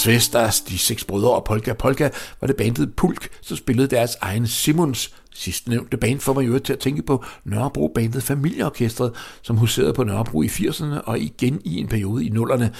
Svestas, 0.00 0.60
de 0.60 0.78
seks 0.78 1.04
brødre 1.04 1.30
og 1.30 1.44
Polka 1.44 1.72
Polka, 1.72 2.08
var 2.40 2.46
det 2.46 2.56
bandet 2.56 2.94
Pulk, 2.96 3.28
som 3.42 3.56
spillede 3.56 3.88
deres 3.88 4.16
egen 4.20 4.46
Simons 4.46 5.14
Sidstnævnte 5.34 5.96
band 5.96 6.20
får 6.20 6.32
mig 6.32 6.46
jo 6.46 6.58
til 6.58 6.72
at 6.72 6.78
tænke 6.78 7.02
på 7.02 7.24
Nørrebro-bandet 7.44 8.22
Familieorkestret, 8.22 9.12
som 9.42 9.56
huserede 9.56 9.92
på 9.92 10.04
Nørrebro 10.04 10.42
i 10.42 10.46
80'erne 10.46 11.00
og 11.04 11.18
igen 11.18 11.60
i 11.64 11.76
en 11.76 11.88
periode 11.88 12.24
i 12.24 12.28
nullerne. 12.28 12.72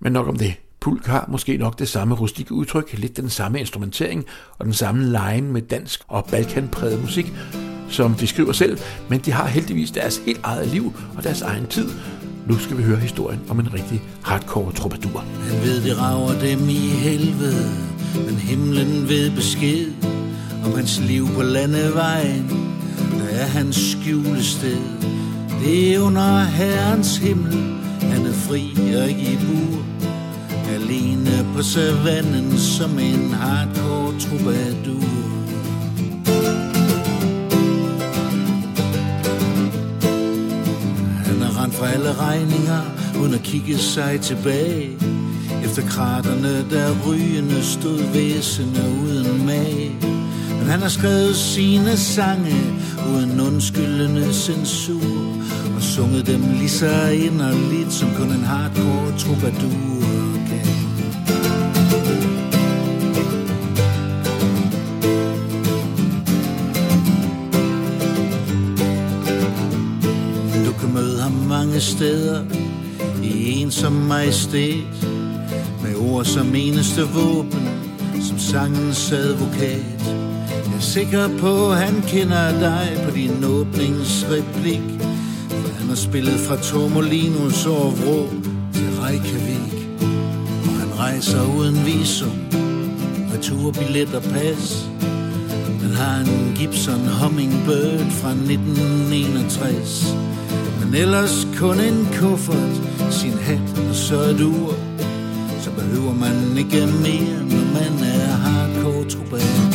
Men 0.00 0.12
nok 0.12 0.28
om 0.28 0.36
det. 0.36 0.54
Pulk 0.80 1.06
har 1.06 1.28
måske 1.28 1.56
nok 1.56 1.78
det 1.78 1.88
samme 1.88 2.14
rustikke 2.14 2.52
udtryk, 2.52 2.98
lidt 2.98 3.16
den 3.16 3.30
samme 3.30 3.60
instrumentering 3.60 4.24
og 4.58 4.64
den 4.64 4.74
samme 4.74 5.04
line 5.04 5.52
med 5.52 5.62
dansk 5.62 6.00
og 6.08 6.24
balkanpræget 6.24 7.00
musik, 7.00 7.32
som 7.88 8.14
de 8.14 8.26
skriver 8.26 8.52
selv, 8.52 8.78
men 9.08 9.20
de 9.20 9.32
har 9.32 9.46
heldigvis 9.46 9.90
deres 9.90 10.16
helt 10.16 10.40
eget 10.42 10.68
liv 10.68 10.92
og 11.16 11.24
deres 11.24 11.42
egen 11.42 11.66
tid. 11.66 11.88
Nu 12.46 12.58
skal 12.58 12.78
vi 12.78 12.82
høre 12.82 12.98
historien 12.98 13.40
om 13.48 13.60
en 13.60 13.74
rigtig 13.74 14.02
hardcore 14.22 14.72
troubadour. 14.72 15.24
Han 15.50 15.62
ved, 15.62 15.82
det 15.82 15.98
rager 15.98 16.40
dem 16.40 16.68
i 16.68 16.88
helvede, 16.88 17.70
men 18.14 18.34
himlen 18.34 19.08
ved 19.08 19.30
besked 19.30 19.92
om 20.64 20.72
hans 20.74 21.00
liv 21.00 21.28
på 21.34 21.42
landevejen. 21.42 22.50
Der 23.18 23.38
er 23.38 23.46
hans 23.46 23.76
skjulested. 23.76 24.78
Det 25.64 25.94
er 25.94 26.00
under 26.00 26.38
herrens 26.44 27.16
himmel, 27.16 27.76
han 28.00 28.26
er 28.26 28.32
fri 28.32 28.72
og 28.96 29.08
ikke 29.08 29.32
i 29.32 29.36
bur. 29.36 29.84
Alene 30.74 31.46
på 31.54 31.62
savannen 31.62 32.58
som 32.58 32.98
en 32.98 33.32
hardcore 33.32 34.20
troubadour. 34.20 35.35
Regninger, 42.18 42.82
uden 43.20 43.34
at 43.34 43.42
kigge 43.42 43.78
sig 43.78 44.20
tilbage. 44.20 44.98
Efter 45.64 45.82
kraterne, 45.82 46.70
der 46.70 46.96
rygende 47.06 47.62
stod 47.62 47.98
væsende 48.12 48.82
uden 49.02 49.46
mag. 49.46 49.96
Men 50.58 50.66
han 50.66 50.80
har 50.80 50.88
skrevet 50.88 51.36
sine 51.36 51.96
sange 51.96 52.56
uden 53.12 53.40
undskyldende 53.40 54.34
censur 54.34 55.26
og 55.76 55.82
sunget 55.82 56.26
dem 56.26 56.40
lige 56.58 56.68
så 56.68 57.08
inderligt 57.08 57.92
som 57.92 58.08
kun 58.16 58.28
en 58.28 58.44
hardcore 58.44 59.18
troubadour 59.18 60.15
steder 71.86 72.44
i 73.22 73.62
en 73.62 73.70
som 73.70 73.92
majestæt 73.92 75.06
med 75.82 75.96
ord 75.96 76.24
som 76.24 76.54
eneste 76.54 77.02
våben 77.02 77.68
som 78.20 78.38
sangens 78.38 79.12
advokat. 79.12 80.04
Jeg 80.48 80.76
er 80.76 80.80
sikker 80.80 81.28
på, 81.38 81.70
at 81.70 81.78
han 81.78 82.02
kender 82.02 82.60
dig 82.60 83.00
på 83.04 83.10
din 83.10 83.44
åbningsreplik. 83.44 84.82
For 85.48 85.72
han 85.78 85.88
har 85.88 85.96
spillet 85.96 86.40
fra 86.40 86.56
Tormolinos 86.56 87.66
over 87.66 87.90
Vrå 87.90 88.28
til 88.72 88.88
Reykjavik. 89.00 89.88
Og 90.64 90.72
han 90.80 90.98
rejser 90.98 91.56
uden 91.58 91.86
visum, 91.86 92.38
returbillet 93.34 94.14
og 94.14 94.22
pas. 94.22 94.88
Han 95.82 95.94
har 95.94 96.20
en 96.20 96.52
Gibson 96.56 97.08
Hummingbird 97.20 98.10
fra 98.10 98.30
1961. 98.30 100.35
Men 100.86 100.94
ellers 100.94 101.46
kun 101.58 101.80
en 101.80 102.08
kuffert, 102.20 102.76
sin 103.10 103.32
hat 103.32 103.78
og 103.88 103.94
så 103.94 104.14
et 104.14 104.40
ur. 104.40 104.74
Så 105.60 105.70
behøver 105.70 106.14
man 106.14 106.58
ikke 106.58 106.86
mere, 106.86 107.38
når 107.50 107.66
man 107.74 108.08
er 108.08 108.26
hardcore 108.26 109.04
troubadour. 109.04 109.66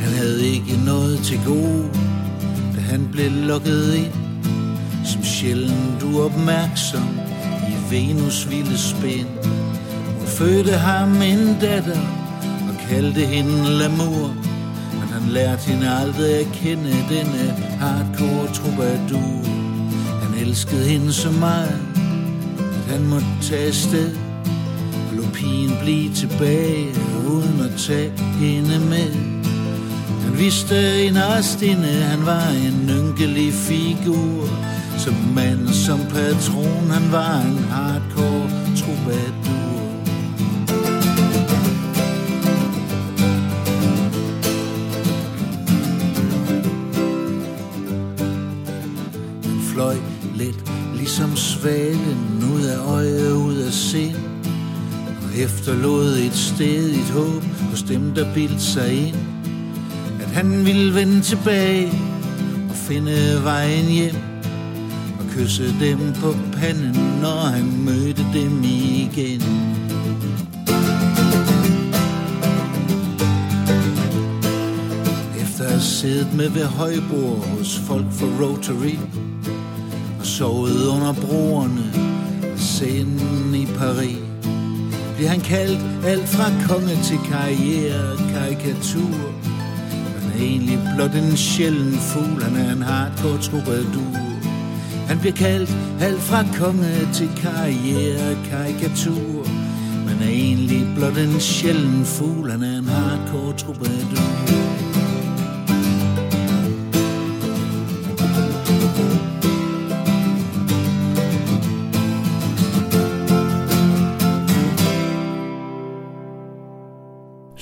Han 0.00 0.12
havde 0.12 0.46
ikke 0.46 0.80
noget 0.86 1.18
til 1.18 1.40
gode, 1.46 1.88
da 2.76 2.80
han 2.80 3.08
blev 3.12 3.30
lukket 3.30 3.94
ind. 3.94 4.12
Som 5.04 5.22
sjældent 5.24 6.02
uopmærksom 6.14 7.08
i 7.68 7.94
Venus 7.94 8.50
vilde 8.50 8.78
spænd. 8.78 9.28
Hun 10.18 10.26
fødte 10.26 10.72
ham 10.72 11.22
en 11.22 11.56
datter 11.60 12.27
kaldte 12.88 13.20
hende 13.20 13.70
Lamour. 13.78 14.28
Men 14.92 15.08
han 15.12 15.22
lærte 15.30 15.70
hende 15.70 15.88
aldrig 15.90 16.34
at 16.40 16.46
kende 16.54 16.90
denne 17.08 17.44
hardcore 17.80 18.46
troubadour. 18.54 19.44
Han 20.22 20.46
elskede 20.46 20.84
hende 20.84 21.12
så 21.12 21.30
meget, 21.30 21.80
at 22.58 22.92
han 22.92 23.06
måtte 23.06 23.26
tage 23.42 23.66
afsted. 23.66 24.16
Og 25.10 25.16
lå 25.16 25.22
pigen 25.34 25.72
blive 25.82 26.14
tilbage, 26.14 26.86
uden 27.28 27.60
at 27.60 27.80
tage 27.80 28.12
hende 28.40 28.78
med. 28.78 29.12
Han 30.24 30.38
vidste 30.38 31.04
inderst 31.04 31.62
inde, 31.62 31.88
han 31.88 32.26
var 32.26 32.48
en 32.48 32.90
ynkelig 32.90 33.52
figur. 33.52 34.48
Som 34.98 35.14
mand, 35.34 35.68
som 35.68 35.98
patron, 35.98 36.90
han 36.90 37.12
var 37.12 37.40
en 37.40 37.58
hardcore 37.70 38.50
troubadour. 38.76 39.47
Efterlod 55.38 56.18
et 56.18 56.34
stedigt 56.34 57.10
håb 57.10 57.42
hos 57.70 57.82
dem, 57.82 58.14
der 58.14 58.34
bildte 58.34 58.60
sig 58.60 59.08
ind 59.08 59.16
at 60.28 60.34
han 60.34 60.66
ville 60.66 60.94
vende 60.94 61.20
tilbage 61.20 61.92
og 62.70 62.74
finde 62.74 63.40
vejen 63.44 63.84
hjem 63.84 64.16
og 65.18 65.24
kysse 65.30 65.74
dem 65.80 65.98
på 66.22 66.34
panden, 66.52 67.20
når 67.22 67.40
han 67.40 67.84
mødte 67.84 68.26
dem 68.34 68.62
igen. 68.64 69.42
Efter 75.40 75.64
at 75.64 75.70
have 75.70 75.80
siddet 75.80 76.34
med 76.34 76.48
ved 76.50 76.64
højbord 76.64 77.46
hos 77.46 77.78
folk 77.78 78.12
fra 78.12 78.26
Rotary 78.44 78.96
og 80.20 80.26
sovet 80.26 80.86
under 80.86 81.12
broerne 81.12 81.92
af 82.42 82.58
scenen 82.58 83.54
i 83.54 83.66
Paris, 83.66 84.27
bliver 85.18 85.30
han 85.30 85.40
kaldt 85.40 85.80
alt 86.06 86.28
fra 86.28 86.48
konge 86.68 86.96
til 87.04 87.18
karriere 87.32 88.12
og 88.12 88.18
karikatur. 88.18 89.18
Han 90.18 90.30
er 90.34 90.42
egentlig 90.42 90.78
blot 90.94 91.14
en 91.14 91.36
sjælden 91.36 91.98
fugl, 92.10 92.42
han 92.42 92.56
er 92.56 92.72
en 92.72 92.82
hardcore 92.82 93.38
troubadour. 93.38 94.16
Han 95.08 95.18
bliver 95.18 95.34
kaldt 95.34 95.70
alt 96.00 96.20
fra 96.20 96.44
konge 96.58 97.08
til 97.14 97.30
karriere 97.36 98.30
og 98.30 98.36
karikatur. 98.50 99.46
Men 100.06 100.16
er 100.22 100.28
egentlig 100.28 100.82
blot 100.96 101.18
en 101.18 101.40
sjælden 101.40 102.04
fugl, 102.04 102.50
han 102.50 102.62
er 102.62 102.78
en 102.78 102.88
hardcore 102.88 103.52
troubadour. 103.56 104.27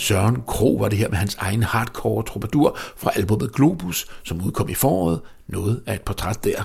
Søren 0.07 0.43
Kro 0.47 0.75
var 0.75 0.89
det 0.89 0.99
her 0.99 1.09
med 1.09 1.17
hans 1.19 1.35
egen 1.35 1.63
hardcore 1.63 2.25
troubadour 2.25 2.79
fra 2.97 3.11
albumet 3.17 3.53
Globus, 3.53 4.07
som 4.25 4.43
udkom 4.45 4.69
i 4.69 4.75
foråret. 4.75 5.21
Noget 5.47 5.83
af 5.87 5.95
et 5.95 6.03
portræt 6.03 6.45
der. 6.45 6.63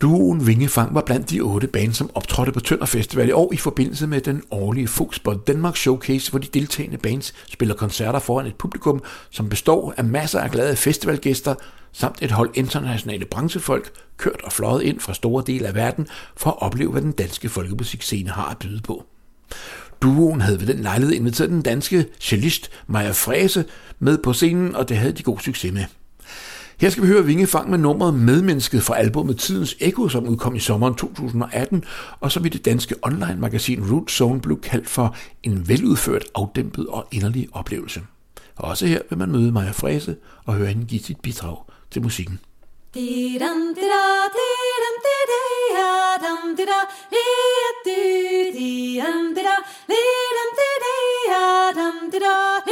Duoen 0.00 0.46
Vingefang 0.46 0.94
var 0.94 1.00
blandt 1.00 1.30
de 1.30 1.40
otte 1.40 1.66
bands, 1.66 1.96
som 1.96 2.10
optrådte 2.14 2.52
på 2.52 2.60
Tønder 2.60 2.86
Festival 2.86 3.28
i 3.28 3.32
år 3.32 3.52
i 3.52 3.56
forbindelse 3.56 4.06
med 4.06 4.20
den 4.20 4.42
årlige 4.50 4.88
Fuxbot 4.88 5.46
Danmark 5.46 5.76
Showcase, 5.76 6.30
hvor 6.30 6.38
de 6.38 6.46
deltagende 6.54 6.98
bands 6.98 7.34
spiller 7.52 7.74
koncerter 7.74 8.18
foran 8.18 8.46
et 8.46 8.54
publikum, 8.54 9.02
som 9.30 9.48
består 9.48 9.94
af 9.96 10.04
masser 10.04 10.40
af 10.40 10.50
glade 10.50 10.76
festivalgæster, 10.76 11.54
samt 11.92 12.22
et 12.22 12.30
hold 12.30 12.50
internationale 12.54 13.24
branchefolk, 13.24 13.90
kørt 14.16 14.40
og 14.44 14.52
fløjet 14.52 14.82
ind 14.82 15.00
fra 15.00 15.14
store 15.14 15.42
dele 15.46 15.68
af 15.68 15.74
verden 15.74 16.06
for 16.36 16.50
at 16.50 16.62
opleve, 16.62 16.92
hvad 16.92 17.02
den 17.02 17.12
danske 17.12 17.48
folkemusikscene 17.48 18.30
har 18.30 18.50
at 18.50 18.58
byde 18.58 18.80
på. 18.82 19.04
Duoen 20.02 20.40
havde 20.40 20.60
ved 20.60 20.66
den 20.66 20.78
lejlighed 20.78 21.14
inviteret 21.14 21.50
den 21.50 21.62
danske 21.62 22.06
cellist 22.20 22.70
Maja 22.86 23.10
Fræse 23.10 23.64
med 23.98 24.18
på 24.18 24.32
scenen, 24.32 24.76
og 24.76 24.88
det 24.88 24.96
havde 24.96 25.12
de 25.12 25.22
god 25.22 25.38
succes 25.38 25.72
med. 25.72 25.84
Her 26.80 26.90
skal 26.90 27.02
vi 27.02 27.08
høre 27.08 27.24
Vingefang 27.24 27.70
med 27.70 27.78
nummeret 27.78 28.14
Medmennesket 28.14 28.82
fra 28.82 28.98
albumet 28.98 29.38
Tidens 29.38 29.76
Eko, 29.80 30.08
som 30.08 30.28
udkom 30.28 30.54
i 30.54 30.58
sommeren 30.58 30.94
2018, 30.94 31.84
og 32.20 32.32
som 32.32 32.46
i 32.46 32.48
det 32.48 32.64
danske 32.64 32.94
online-magasin 33.02 33.92
Root 33.92 34.10
Zone 34.10 34.40
blev 34.40 34.60
kaldt 34.60 34.88
for 34.88 35.16
en 35.42 35.68
veludført, 35.68 36.24
afdæmpet 36.34 36.86
og 36.86 37.08
inderlig 37.12 37.48
oplevelse. 37.52 38.00
Og 38.56 38.68
også 38.68 38.86
her 38.86 39.00
vil 39.08 39.18
man 39.18 39.32
møde 39.32 39.52
Maja 39.52 39.70
Fræse 39.70 40.16
og 40.44 40.54
høre 40.54 40.68
hende 40.68 40.84
give 40.84 41.00
sit 41.00 41.20
bidrag 41.20 41.56
til 41.90 42.02
musikken. 42.02 42.38
Di-dum, 42.94 43.74
di-da, 43.74 44.57
dum, 46.48 46.54
di-da, 46.56 46.80
li-ya, 47.10 47.70
di, 47.84 48.00
di-dum, 48.56 49.34
di-da, 49.34 49.56
li-dum, 49.88 50.50
di-di-ya, 50.58 51.72
dum, 51.76 51.96
di-da, 52.10 52.67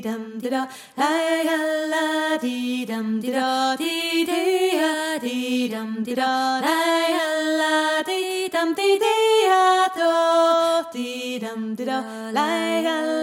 di 0.00 0.08
dum 0.08 0.40
di 0.40 0.48
da, 0.48 0.66
ay 0.96 1.44
la 1.92 2.38
di 2.40 2.86
dum 2.86 3.20
di 3.20 3.30
da, 3.30 3.76
di 3.76 4.24
di 4.24 4.72
ya 4.72 5.18
di 5.20 5.68
dum 5.68 6.02
di 6.02 6.14
da, 6.14 6.60
ay 6.64 7.12
la 7.60 8.02
di 8.08 8.48
dum 8.48 8.72
di 8.72 8.96
di 9.04 9.16
ya 9.44 9.88
do, 9.98 10.88
di 10.94 11.38
dum 11.38 11.76
di 11.76 11.84
da, 11.84 12.00
ay 12.32 12.82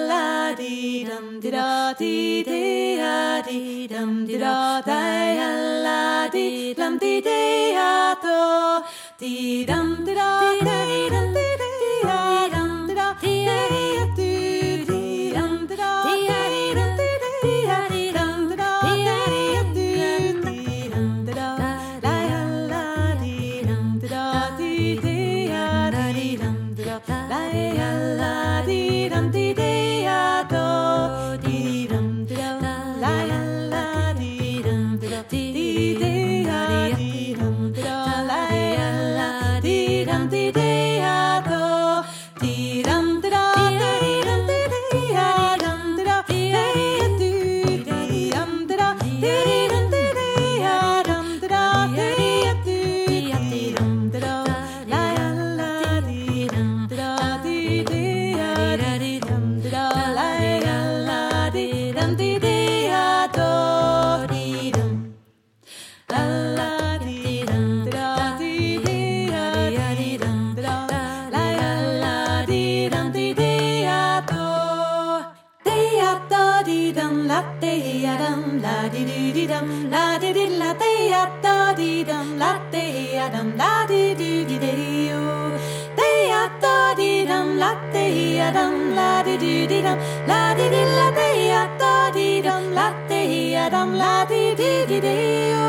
la 0.10 0.54
di 0.54 1.04
dum 1.10 1.40
di 1.42 1.50
da, 1.50 1.94
di 1.98 2.44
di 2.46 2.98
ya 3.02 3.42
di 3.42 3.88
dum 3.88 4.26
di 4.28 4.38
da, 4.38 4.82
ay 4.86 5.38
la 5.82 6.30
di 6.30 6.76
dum 6.78 7.00
di 7.00 7.22
di 7.28 7.74
ya 7.74 8.14
do, 8.22 8.86
di 9.18 9.66
dum 9.66 10.06
di 10.06 10.14
da, 10.14 10.30
di 10.62 11.10
dum 11.10 11.34
di 11.34 11.47
dum 88.56 88.96
la 88.98 89.24
di 89.28 89.36
di 89.44 89.54
di 89.72 89.80
dum 89.86 89.98
la 90.30 90.42
di 90.58 90.66
di 90.74 90.82
la 90.98 91.08
di 91.18 91.30
ya 91.52 91.62
da 91.82 91.96
di 92.16 92.28
dum 92.46 92.64
la 92.78 92.88
di 93.10 93.22
ya 93.56 93.70
dum 93.70 93.90
la 94.02 94.14
di 94.30 94.42
di 94.60 94.72
di 94.90 94.98
di 95.06 95.18
yo 95.52 95.68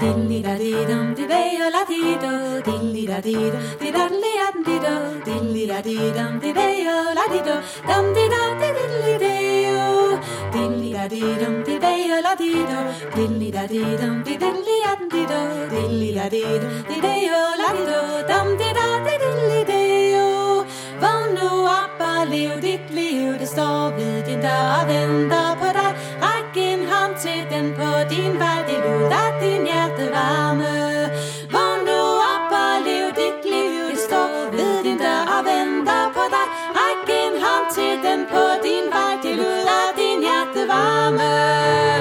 dilli 0.00 0.40
da 0.46 0.54
di 0.62 0.72
dum 0.90 1.06
di 1.18 1.24
be 1.30 1.40
yo 1.58 1.66
la 1.76 1.82
di 1.90 2.00
do 2.22 2.32
dilli 2.66 3.04
da 3.10 3.18
di 3.26 3.34
dum 3.52 3.64
di 3.80 3.90
da 3.96 4.04
li 4.22 4.32
ya 4.40 4.48
di 4.66 4.76
do 4.84 4.94
dilli 5.26 5.64
da 5.70 5.78
di 5.86 5.96
dum 6.16 6.32
di 6.42 6.50
be 6.58 6.66
yo 6.86 6.96
la 7.18 7.24
di 7.32 7.40
do 7.48 7.56
dum 7.88 8.04
di 8.16 8.24
dum 8.34 8.50
di 8.60 8.68
dilli 8.78 9.14
di 9.24 9.34
yo 9.66 9.86
dilli 10.54 10.90
da 10.96 11.04
di 11.12 11.22
dum 11.40 11.54
di 11.66 11.74
be 11.82 11.92
yo 12.10 12.18
la 12.26 12.34
di 12.42 12.52
do 12.70 12.80
dilli 13.16 13.48
da 13.56 13.64
di 13.72 13.82
dum 14.00 14.16
di 14.26 14.34
dilli 14.42 14.76
ya 14.84 14.92
di 15.12 15.22
do 15.32 15.40
dilli 15.72 16.10
da 16.18 16.26
di 16.34 16.44
dum 16.62 16.74
di 16.88 16.96
be 17.04 17.12
yo 17.28 17.42
la 17.60 17.68
di 17.76 17.82
do 17.90 18.00
dum 18.30 18.46
di 18.60 18.68
da 18.78 18.86
di 19.06 19.14
dilli 19.22 19.60
di 19.70 19.82
yo 20.14 20.17
Vågn 21.02 21.30
nu 21.38 21.50
op 21.80 22.00
og 22.10 22.26
lev 22.32 22.52
dit 22.62 22.86
liv, 22.90 23.38
det 23.40 23.48
står 23.48 23.82
ved 23.98 24.16
din 24.26 24.40
dør 24.46 24.64
og 24.78 24.84
venter 24.88 25.48
på 25.60 25.68
dig. 25.78 25.90
Ræk 26.24 26.56
en 26.68 26.82
hånd 26.90 27.14
til 27.24 27.42
den 27.52 27.66
på 27.78 27.90
din 28.12 28.34
vej, 28.42 28.58
det 28.68 28.78
luder 28.84 29.28
din 29.42 29.62
hjerte 29.70 30.06
varme. 30.14 30.72
Vågn 31.54 31.80
nu 31.88 32.00
op 32.32 32.52
og 32.62 32.74
lev 32.86 33.06
dit 33.20 33.40
liv, 33.54 33.82
det 33.92 34.00
står 34.08 34.32
ved 34.56 34.74
din 34.86 34.98
dør 35.04 35.22
og 35.34 35.40
venter 35.50 36.04
på 36.16 36.24
dig. 36.34 36.46
Ræk 36.78 37.08
en 37.22 37.34
hånd 37.44 37.66
til 37.76 37.94
den 38.06 38.20
på 38.32 38.44
din 38.66 38.86
vej, 38.94 39.14
det 39.22 39.34
luder 39.40 39.86
din 40.00 40.18
hjerte 40.26 40.62
varme. 40.72 41.97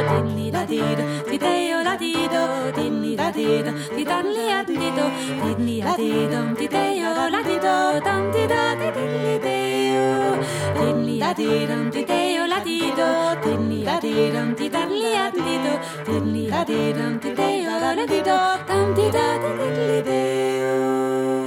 Din 0.77 0.85
lilla 0.85 1.01
dido, 1.01 1.25
di 1.25 1.37
deo 1.39 1.81
la 1.81 1.95
dido, 1.97 2.71
din 2.75 3.01
lilla 3.01 3.31
dido, 3.31 3.71
di 3.95 4.03
dan 4.03 4.25
lia 4.29 4.63
dido, 4.63 5.09
din 5.41 5.65
lilla 5.65 5.95
dido, 5.97 6.53
di 6.53 6.67
deo 6.67 7.29
la 7.33 7.41
dido, 7.41 7.99
dam 8.05 8.31
di 8.31 8.45
da 8.45 8.75
di 8.77 8.87
di 8.93 9.05
li 9.25 9.37
deo, 9.39 10.37
din 10.77 10.97
lilla 11.07 11.33
dido, 11.33 11.89
di 11.89 12.03
deo 12.05 12.45
la 12.45 12.59
dido, 12.59 13.09
din 13.41 13.69
lilla 13.69 13.97
dido, 13.99 14.41
di 14.53 14.69
dan 14.69 14.89
lia 14.93 15.31
dido, 15.33 15.73
din 16.05 16.25
lilla 16.33 16.63
dido, 16.63 17.05
di 17.21 17.33
deo 17.33 17.73
la 17.81 18.05
dido, 18.05 18.37
dam 18.67 18.93
di 18.93 19.09
da 19.09 19.27
di 19.41 19.49
di 19.57 19.69
li 19.89 20.01
deo. 20.03 20.27
Vågn 21.37 21.46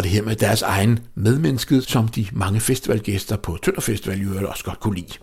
var 0.00 0.02
det 0.02 0.10
her 0.10 0.22
med 0.22 0.36
deres 0.36 0.62
egen 0.62 0.98
medmenneske, 1.14 1.82
som 1.82 2.08
de 2.08 2.26
mange 2.32 2.60
festivalgæster 2.60 3.36
på 3.36 3.58
Tønder 3.62 3.80
Festival 3.80 4.20
jo 4.20 4.48
også 4.48 4.64
godt 4.64 4.80
kunne 4.80 4.94
lide. 4.94 5.18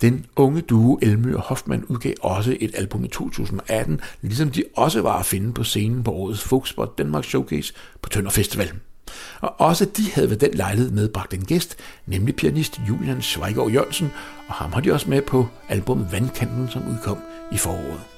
Den 0.00 0.26
unge 0.36 0.60
duo 0.60 0.98
Elmø 1.02 1.36
og 1.36 1.42
Hoffmann 1.42 1.84
udgav 1.84 2.14
også 2.20 2.56
et 2.60 2.70
album 2.74 3.04
i 3.04 3.08
2018, 3.08 4.00
ligesom 4.22 4.50
de 4.50 4.64
også 4.76 5.02
var 5.02 5.18
at 5.18 5.26
finde 5.26 5.52
på 5.52 5.64
scenen 5.64 6.02
på 6.02 6.10
årets 6.12 6.42
Folkspot 6.42 6.98
Danmark 6.98 7.24
Showcase 7.24 7.74
på 8.02 8.08
Tønder 8.08 8.30
Festival. 8.30 8.72
Og 9.40 9.60
også 9.60 9.84
de 9.84 10.10
havde 10.12 10.30
ved 10.30 10.36
den 10.36 10.54
lejlighed 10.54 10.90
medbragt 10.90 11.34
en 11.34 11.44
gæst, 11.44 11.76
nemlig 12.06 12.36
pianist 12.36 12.80
Julian 12.88 13.22
Schweigård 13.22 13.70
Jørgensen, 13.70 14.10
og 14.48 14.54
ham 14.54 14.72
har 14.72 14.80
de 14.80 14.92
også 14.92 15.10
med 15.10 15.22
på 15.22 15.46
albumet 15.68 16.08
Vandkanten, 16.12 16.68
som 16.68 16.88
udkom 16.88 17.18
i 17.52 17.56
foråret. 17.56 18.15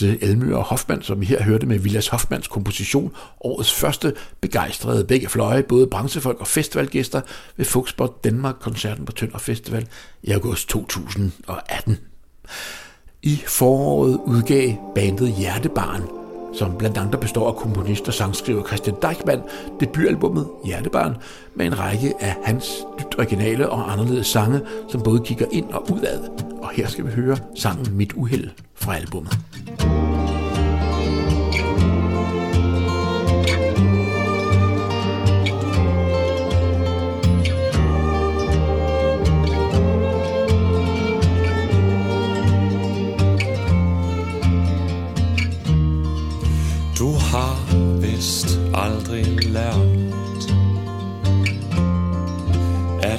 Til 0.00 0.18
Elmø 0.20 0.54
Hoffmann, 0.54 1.02
som 1.02 1.20
vi 1.20 1.26
her 1.26 1.42
hørte 1.42 1.66
med 1.66 1.78
Vilas 1.78 2.08
Hoffmanns 2.08 2.48
komposition, 2.48 3.12
årets 3.40 3.72
første 3.72 4.14
begejstrede 4.40 5.04
begge 5.04 5.28
fløje, 5.28 5.62
både 5.62 5.86
branchefolk 5.86 6.40
og 6.40 6.46
festivalgæster 6.46 7.20
ved 7.56 7.64
Fuxbot 7.64 8.24
Danmark-koncerten 8.24 9.04
på 9.04 9.12
Tønder 9.12 9.38
Festival 9.38 9.88
i 10.22 10.30
august 10.30 10.68
2018. 10.68 11.98
I 13.22 13.42
foråret 13.46 14.20
udgav 14.26 14.74
bandet 14.94 15.34
Hjertebarn 15.38 16.19
som 16.52 16.76
blandt 16.78 16.98
andet 16.98 17.20
består 17.20 17.48
af 17.48 17.56
komponist 17.56 18.08
og 18.08 18.14
sangskriver 18.14 18.66
Christian 18.66 18.96
Deichmann, 19.02 19.42
debutalbummet 19.80 20.48
Hjertebarn, 20.64 21.16
med 21.54 21.66
en 21.66 21.78
række 21.78 22.14
af 22.20 22.36
hans 22.44 22.84
dybt 22.98 23.18
originale 23.18 23.70
og 23.70 23.92
anderledes 23.92 24.26
sange, 24.26 24.60
som 24.88 25.02
både 25.02 25.20
kigger 25.24 25.46
ind 25.52 25.68
og 25.70 25.90
udad. 25.92 26.20
Og 26.62 26.70
her 26.70 26.86
skal 26.86 27.06
vi 27.06 27.10
høre 27.10 27.36
sangen 27.54 27.96
Mit 27.96 28.12
Uheld 28.12 28.50
fra 28.74 28.96
albummet. 28.96 29.38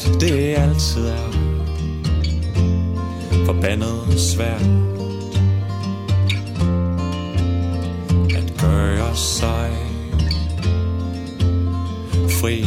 At 0.05 0.21
det 0.21 0.55
altid 0.57 1.07
er 1.07 1.31
Forbandet 3.45 4.19
svært 4.19 4.61
At 8.35 8.53
gøre 8.61 9.15
sig 9.15 9.71
Fri 12.29 12.65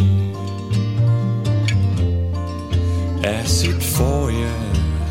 Af 3.24 3.48
sit 3.48 3.82
forrige 3.82 4.52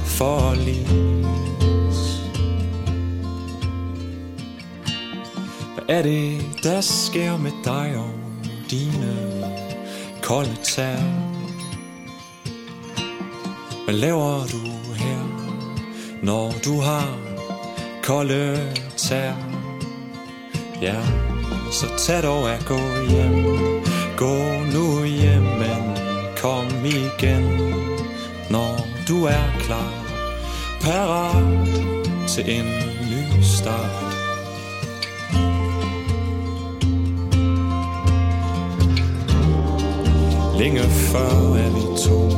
forlis 0.05 0.93
er 5.87 6.01
det, 6.01 6.41
der 6.63 6.81
sker 6.81 7.37
med 7.37 7.51
dig 7.63 7.97
og 7.97 8.09
dine 8.71 9.17
kolde 10.21 10.55
tær? 10.63 10.97
Hvad 13.85 13.95
laver 13.95 14.45
du 14.51 14.93
her, 14.95 15.21
når 16.21 16.53
du 16.65 16.79
har 16.79 17.17
kolde 18.03 18.73
tær? 18.97 19.33
Ja, 20.81 20.95
så 21.71 21.85
tag 21.97 22.23
dog 22.23 22.51
at 22.51 22.65
gå 22.65 22.79
hjem. 23.09 23.45
Gå 24.17 24.35
nu 24.73 25.03
hjem, 25.03 25.41
men 25.41 25.97
kom 26.37 26.85
igen, 26.85 27.73
når 28.49 28.87
du 29.07 29.23
er 29.23 29.59
klar. 29.59 29.93
Parat 30.81 31.67
til 32.27 32.59
en 32.59 32.65
ny 33.11 33.41
start. 33.41 34.13
Længe 40.59 40.81
før 40.81 41.55
er 41.55 41.69
vi 41.69 41.81
to 42.07 42.29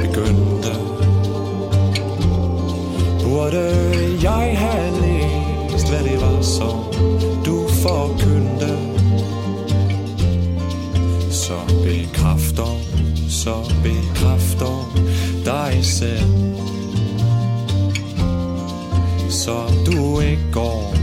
begyndt 0.00 0.49
Burde 3.40 4.18
jeg 4.22 4.58
have 4.58 5.00
læst, 5.00 5.88
hvad 5.88 6.04
det 6.04 6.20
var, 6.20 6.42
som 6.42 6.84
du 7.44 7.68
forkyndte. 7.68 8.78
Så 11.30 11.54
bekræfter, 11.84 12.78
så 13.28 13.54
bekræfter 13.82 14.94
dig 15.44 15.84
selv. 15.84 16.30
Så 19.30 19.56
du 19.86 20.20
ikke 20.20 20.52
går 20.52 20.94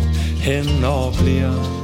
hen 0.41 0.83
og 0.83 1.13
bliver 1.13 1.76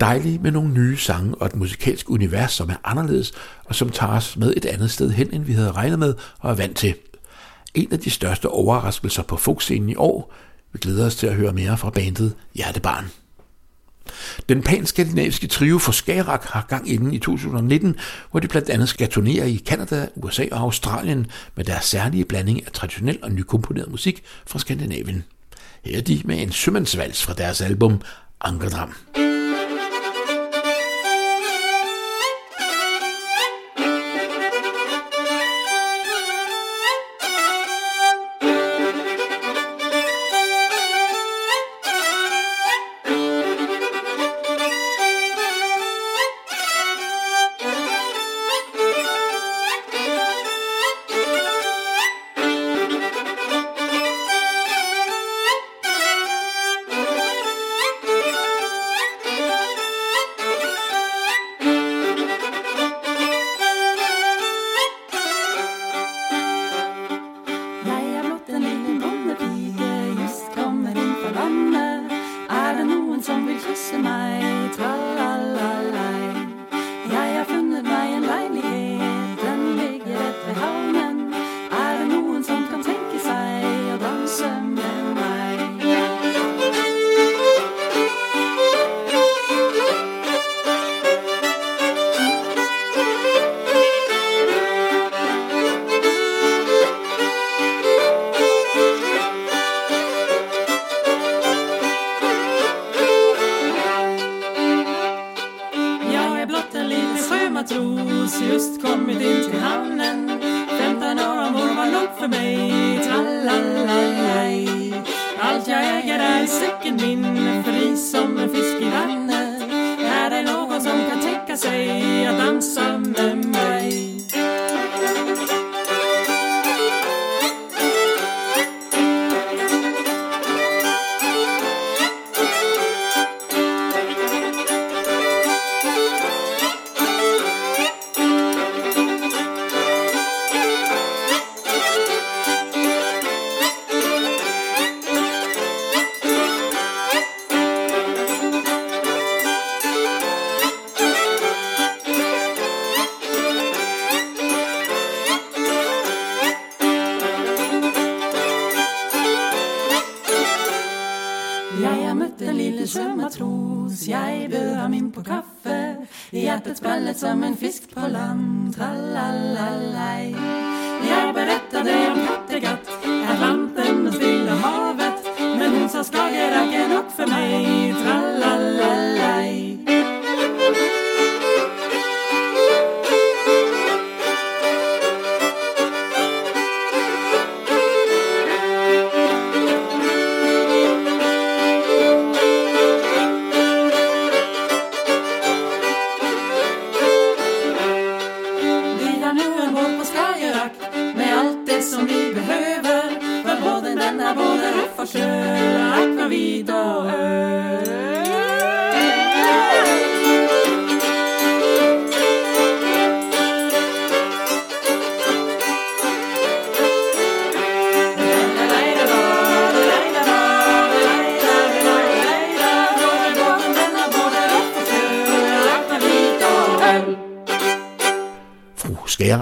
dejlige 0.00 0.38
med 0.38 0.50
nogle 0.50 0.74
nye 0.74 0.96
sange 0.96 1.34
og 1.34 1.46
et 1.46 1.56
musikalsk 1.56 2.10
univers, 2.10 2.52
som 2.52 2.70
er 2.70 2.76
anderledes, 2.84 3.32
og 3.64 3.74
som 3.74 3.90
tager 3.90 4.12
os 4.12 4.36
med 4.36 4.54
et 4.56 4.64
andet 4.64 4.90
sted 4.90 5.10
hen, 5.10 5.28
end 5.32 5.44
vi 5.44 5.52
havde 5.52 5.72
regnet 5.72 5.98
med 5.98 6.14
og 6.38 6.50
er 6.50 6.54
vant 6.54 6.76
til. 6.76 6.94
En 7.74 7.92
af 7.92 7.98
de 7.98 8.10
største 8.10 8.48
overraskelser 8.48 9.22
på 9.22 9.36
folkscenen 9.36 9.88
i 9.88 9.96
år. 9.96 10.34
Vi 10.72 10.78
glæder 10.78 11.06
os 11.06 11.16
til 11.16 11.26
at 11.26 11.34
høre 11.34 11.52
mere 11.52 11.78
fra 11.78 11.90
bandet 11.90 12.34
Hjertebarn. 12.54 13.10
Den 14.48 14.62
panskandinaviske 14.62 15.46
trio 15.46 15.78
for 15.78 15.92
Skarak 15.92 16.44
har 16.44 16.66
gang 16.68 16.90
inden 16.90 17.12
i 17.12 17.18
2019, 17.18 17.96
hvor 18.30 18.40
de 18.40 18.48
blandt 18.48 18.70
andet 18.70 18.88
skal 18.88 19.08
turnere 19.08 19.50
i 19.50 19.56
Kanada, 19.56 20.08
USA 20.16 20.44
og 20.52 20.60
Australien 20.60 21.26
med 21.56 21.64
deres 21.64 21.84
særlige 21.84 22.24
blanding 22.24 22.66
af 22.66 22.72
traditionel 22.72 23.18
og 23.22 23.32
nykomponeret 23.32 23.90
musik 23.90 24.22
fra 24.46 24.58
Skandinavien. 24.58 25.24
Her 25.84 25.96
er 25.98 26.02
de 26.02 26.22
med 26.24 26.42
en 26.42 26.52
sømandsvals 26.52 27.22
fra 27.22 27.34
deres 27.34 27.60
album 27.60 28.00
Ankerdam. 28.40 28.94
danse 29.14 29.27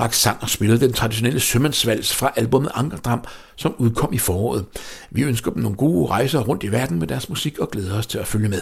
Skagerak 0.07 0.15
sang 0.15 0.43
og 0.43 0.51
spillede 0.51 0.81
den 0.81 0.93
traditionelle 0.93 1.41
sømandsvals 1.41 2.15
fra 2.15 2.33
albumet 2.37 2.71
Ankerdram, 2.75 3.25
som 3.57 3.75
udkom 3.79 4.13
i 4.13 4.19
foråret. 4.19 4.65
Vi 5.11 5.23
ønsker 5.23 5.51
dem 5.51 5.63
nogle 5.63 5.77
gode 5.77 6.11
rejser 6.11 6.41
rundt 6.41 6.65
i 6.65 6.73
verden 6.73 6.99
med 6.99 7.07
deres 7.07 7.29
musik 7.29 7.59
og 7.59 7.71
glæder 7.71 7.99
os 7.99 8.07
til 8.07 8.19
at 8.19 8.27
følge 8.27 8.49
med. 8.49 8.61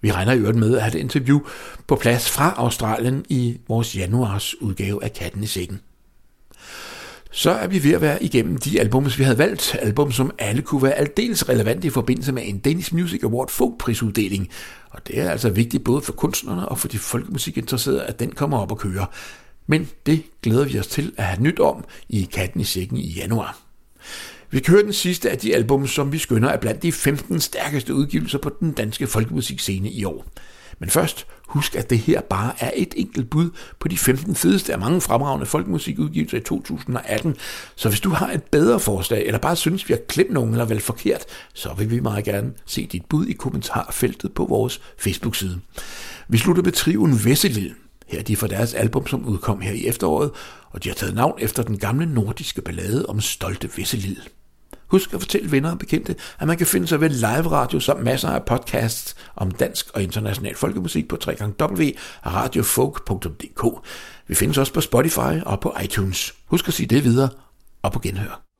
Vi 0.00 0.12
regner 0.12 0.32
i 0.32 0.38
øvrigt 0.38 0.58
med 0.58 0.76
at 0.76 0.82
have 0.82 0.94
et 0.94 1.00
interview 1.00 1.40
på 1.86 1.96
plads 1.96 2.30
fra 2.30 2.54
Australien 2.56 3.24
i 3.28 3.58
vores 3.68 3.96
januars 3.96 4.60
udgave 4.60 5.04
af 5.04 5.12
Katten 5.12 5.42
i 5.42 5.46
Sækken. 5.46 5.80
Så 7.30 7.50
er 7.50 7.66
vi 7.66 7.84
ved 7.84 7.92
at 7.92 8.00
være 8.00 8.22
igennem 8.22 8.56
de 8.56 8.80
albums, 8.80 9.18
vi 9.18 9.24
havde 9.24 9.38
valgt. 9.38 9.76
Album, 9.80 10.12
som 10.12 10.30
alle 10.38 10.62
kunne 10.62 10.82
være 10.82 10.94
aldeles 10.94 11.48
relevante 11.48 11.86
i 11.86 11.90
forbindelse 11.90 12.32
med 12.32 12.42
en 12.46 12.58
Danish 12.58 12.94
Music 12.94 13.22
Award 13.22 13.50
folkprisuddeling. 13.50 14.48
Og 14.90 15.06
det 15.06 15.20
er 15.20 15.30
altså 15.30 15.50
vigtigt 15.50 15.84
både 15.84 16.02
for 16.02 16.12
kunstnerne 16.12 16.68
og 16.68 16.78
for 16.78 16.88
de 16.88 16.98
folkemusikinteresserede, 16.98 18.04
at 18.04 18.20
den 18.20 18.32
kommer 18.32 18.58
op 18.58 18.72
og 18.72 18.78
køre. 18.78 19.06
Men 19.66 19.88
det 20.06 20.22
glæder 20.42 20.64
vi 20.64 20.78
os 20.78 20.86
til 20.86 21.12
at 21.16 21.24
have 21.24 21.42
nyt 21.42 21.60
om 21.60 21.84
i 22.08 22.28
Katten 22.32 22.60
i 22.60 22.64
Sækken 22.64 22.96
i 22.96 23.12
januar. 23.12 23.58
Vi 24.50 24.60
kører 24.60 24.82
den 24.82 24.92
sidste 24.92 25.30
af 25.30 25.38
de 25.38 25.54
album, 25.54 25.86
som 25.86 26.12
vi 26.12 26.18
skønner 26.18 26.48
er 26.48 26.56
blandt 26.56 26.82
de 26.82 26.92
15 26.92 27.40
stærkeste 27.40 27.94
udgivelser 27.94 28.38
på 28.38 28.50
den 28.60 28.72
danske 28.72 29.06
folkemusikscene 29.06 29.90
i 29.90 30.04
år. 30.04 30.26
Men 30.78 30.90
først, 30.90 31.26
husk 31.46 31.74
at 31.74 31.90
det 31.90 31.98
her 31.98 32.20
bare 32.20 32.52
er 32.60 32.70
et 32.76 32.94
enkelt 32.96 33.30
bud 33.30 33.50
på 33.78 33.88
de 33.88 33.98
15 33.98 34.34
fedeste 34.34 34.72
af 34.72 34.78
mange 34.78 35.00
fremragende 35.00 35.46
folkemusikudgivelser 35.46 36.38
i 36.38 36.40
2018. 36.40 37.36
Så 37.76 37.88
hvis 37.88 38.00
du 38.00 38.10
har 38.10 38.32
et 38.32 38.42
bedre 38.42 38.80
forslag, 38.80 39.26
eller 39.26 39.38
bare 39.38 39.56
synes, 39.56 39.88
vi 39.88 39.94
har 39.94 40.00
klemt 40.08 40.30
nogen 40.30 40.50
eller 40.50 40.64
vel 40.64 40.80
forkert, 40.80 41.24
så 41.54 41.74
vil 41.78 41.90
vi 41.90 42.00
meget 42.00 42.24
gerne 42.24 42.52
se 42.66 42.86
dit 42.86 43.04
bud 43.04 43.26
i 43.26 43.32
kommentarfeltet 43.32 44.32
på 44.32 44.44
vores 44.44 44.80
Facebook-side. 44.98 45.60
Vi 46.28 46.38
slutter 46.38 46.62
med 46.62 46.72
triven 46.72 47.24
Vesselid. 47.24 47.70
Her 48.12 48.18
er 48.18 48.22
de 48.22 48.36
fra 48.36 48.46
deres 48.46 48.74
album, 48.74 49.06
som 49.06 49.24
udkom 49.24 49.60
her 49.60 49.72
i 49.72 49.86
efteråret, 49.86 50.30
og 50.70 50.84
de 50.84 50.88
har 50.88 50.94
taget 50.94 51.14
navn 51.14 51.34
efter 51.38 51.62
den 51.62 51.78
gamle 51.78 52.06
nordiske 52.06 52.62
ballade 52.62 53.06
om 53.06 53.20
stolte 53.20 53.70
Vesselil. 53.76 54.28
Husk 54.86 55.14
at 55.14 55.20
fortælle 55.20 55.52
venner 55.52 55.70
og 55.70 55.78
bekendte, 55.78 56.16
at 56.38 56.46
man 56.46 56.56
kan 56.56 56.66
finde 56.66 56.86
sig 56.86 57.00
ved 57.00 57.08
live 57.08 57.50
radio 57.50 57.80
samt 57.80 58.04
masser 58.04 58.28
af 58.28 58.44
podcasts 58.44 59.16
om 59.36 59.50
dansk 59.50 59.90
og 59.94 60.02
international 60.02 60.54
folkemusik 60.54 61.08
på 61.08 61.18
www.radiofolk.dk. 61.26 63.88
Vi 64.26 64.34
findes 64.34 64.58
også 64.58 64.72
på 64.72 64.80
Spotify 64.80 65.42
og 65.46 65.60
på 65.60 65.74
iTunes. 65.84 66.34
Husk 66.46 66.68
at 66.68 66.74
sige 66.74 66.86
det 66.86 67.04
videre 67.04 67.28
og 67.82 67.92
på 67.92 67.98
genhør. 67.98 68.51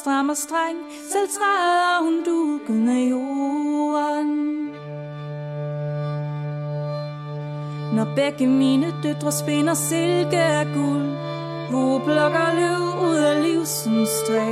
Stram 0.00 0.28
og 0.28 0.36
streng. 0.36 0.78
Selv 1.12 1.28
træder 1.36 2.04
hun 2.04 2.16
dukken 2.24 2.88
af 2.88 3.02
jorden. 3.10 4.30
Når 7.96 8.06
begge 8.16 8.46
mine 8.46 8.94
døtre 9.02 9.32
spinder 9.32 9.74
silke 9.74 10.38
af 10.38 10.66
guld, 10.66 11.08
Hvor 11.70 11.98
blokker 11.98 12.48
løv 12.60 13.08
ud 13.08 13.16
af 13.16 13.42
livsens 13.42 14.10
træ 14.28 14.48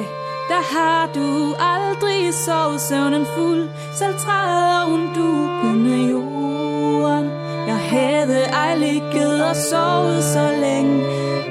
Der 0.52 0.62
har 0.74 1.02
du 1.14 1.28
aldrig 1.74 2.34
sovet 2.34 2.80
søvnen 2.80 3.26
fuld 3.36 3.68
Selv 3.94 4.14
træder 4.18 4.84
hun 4.90 5.00
dukken 5.18 5.92
af 5.92 6.10
jorden 6.12 7.30
Jeg 7.70 7.80
havde 7.90 8.42
ej 8.44 8.76
ligget 8.76 9.44
og 9.44 9.56
sovet 9.56 10.24
så 10.24 10.46
længe 10.60 10.96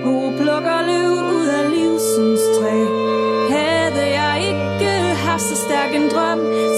Hvor 0.04 0.32
plukker 0.38 0.80
løv 0.90 1.12
ud 1.38 1.48
af 1.48 1.70
livsens 1.70 1.85
så 5.96 6.10
stærk 6.12 6.75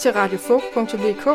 til 0.00 0.12
radiofog.dk. 0.12 1.26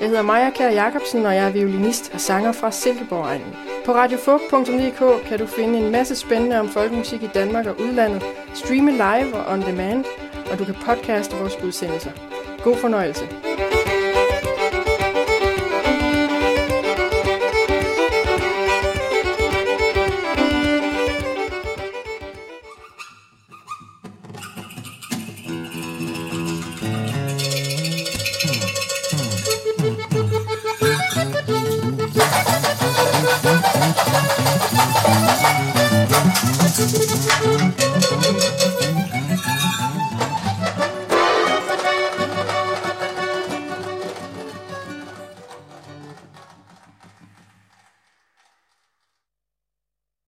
Jeg 0.00 0.08
hedder 0.08 0.22
Maja 0.22 0.50
Kær 0.50 0.70
Jacobsen, 0.70 1.26
og 1.26 1.34
jeg 1.34 1.46
er 1.46 1.50
violinist 1.50 2.14
og 2.14 2.20
sanger 2.20 2.52
fra 2.52 2.70
Silkeborg-egnen. 2.70 3.56
På 3.84 3.92
radiofog.dk 3.92 5.26
kan 5.28 5.38
du 5.38 5.46
finde 5.46 5.78
en 5.78 5.92
masse 5.92 6.16
spændende 6.16 6.60
om 6.60 6.68
folkemusik 6.68 7.22
i 7.22 7.30
Danmark 7.34 7.66
og 7.66 7.80
udlandet, 7.80 8.22
streame 8.54 8.90
live 8.90 9.34
og 9.34 9.52
on 9.52 9.62
demand, 9.62 10.04
og 10.52 10.58
du 10.58 10.64
kan 10.64 10.74
podcaste 10.74 11.36
vores 11.36 11.56
udsendelser. 11.64 12.10
God 12.64 12.76
fornøjelse. 12.76 13.43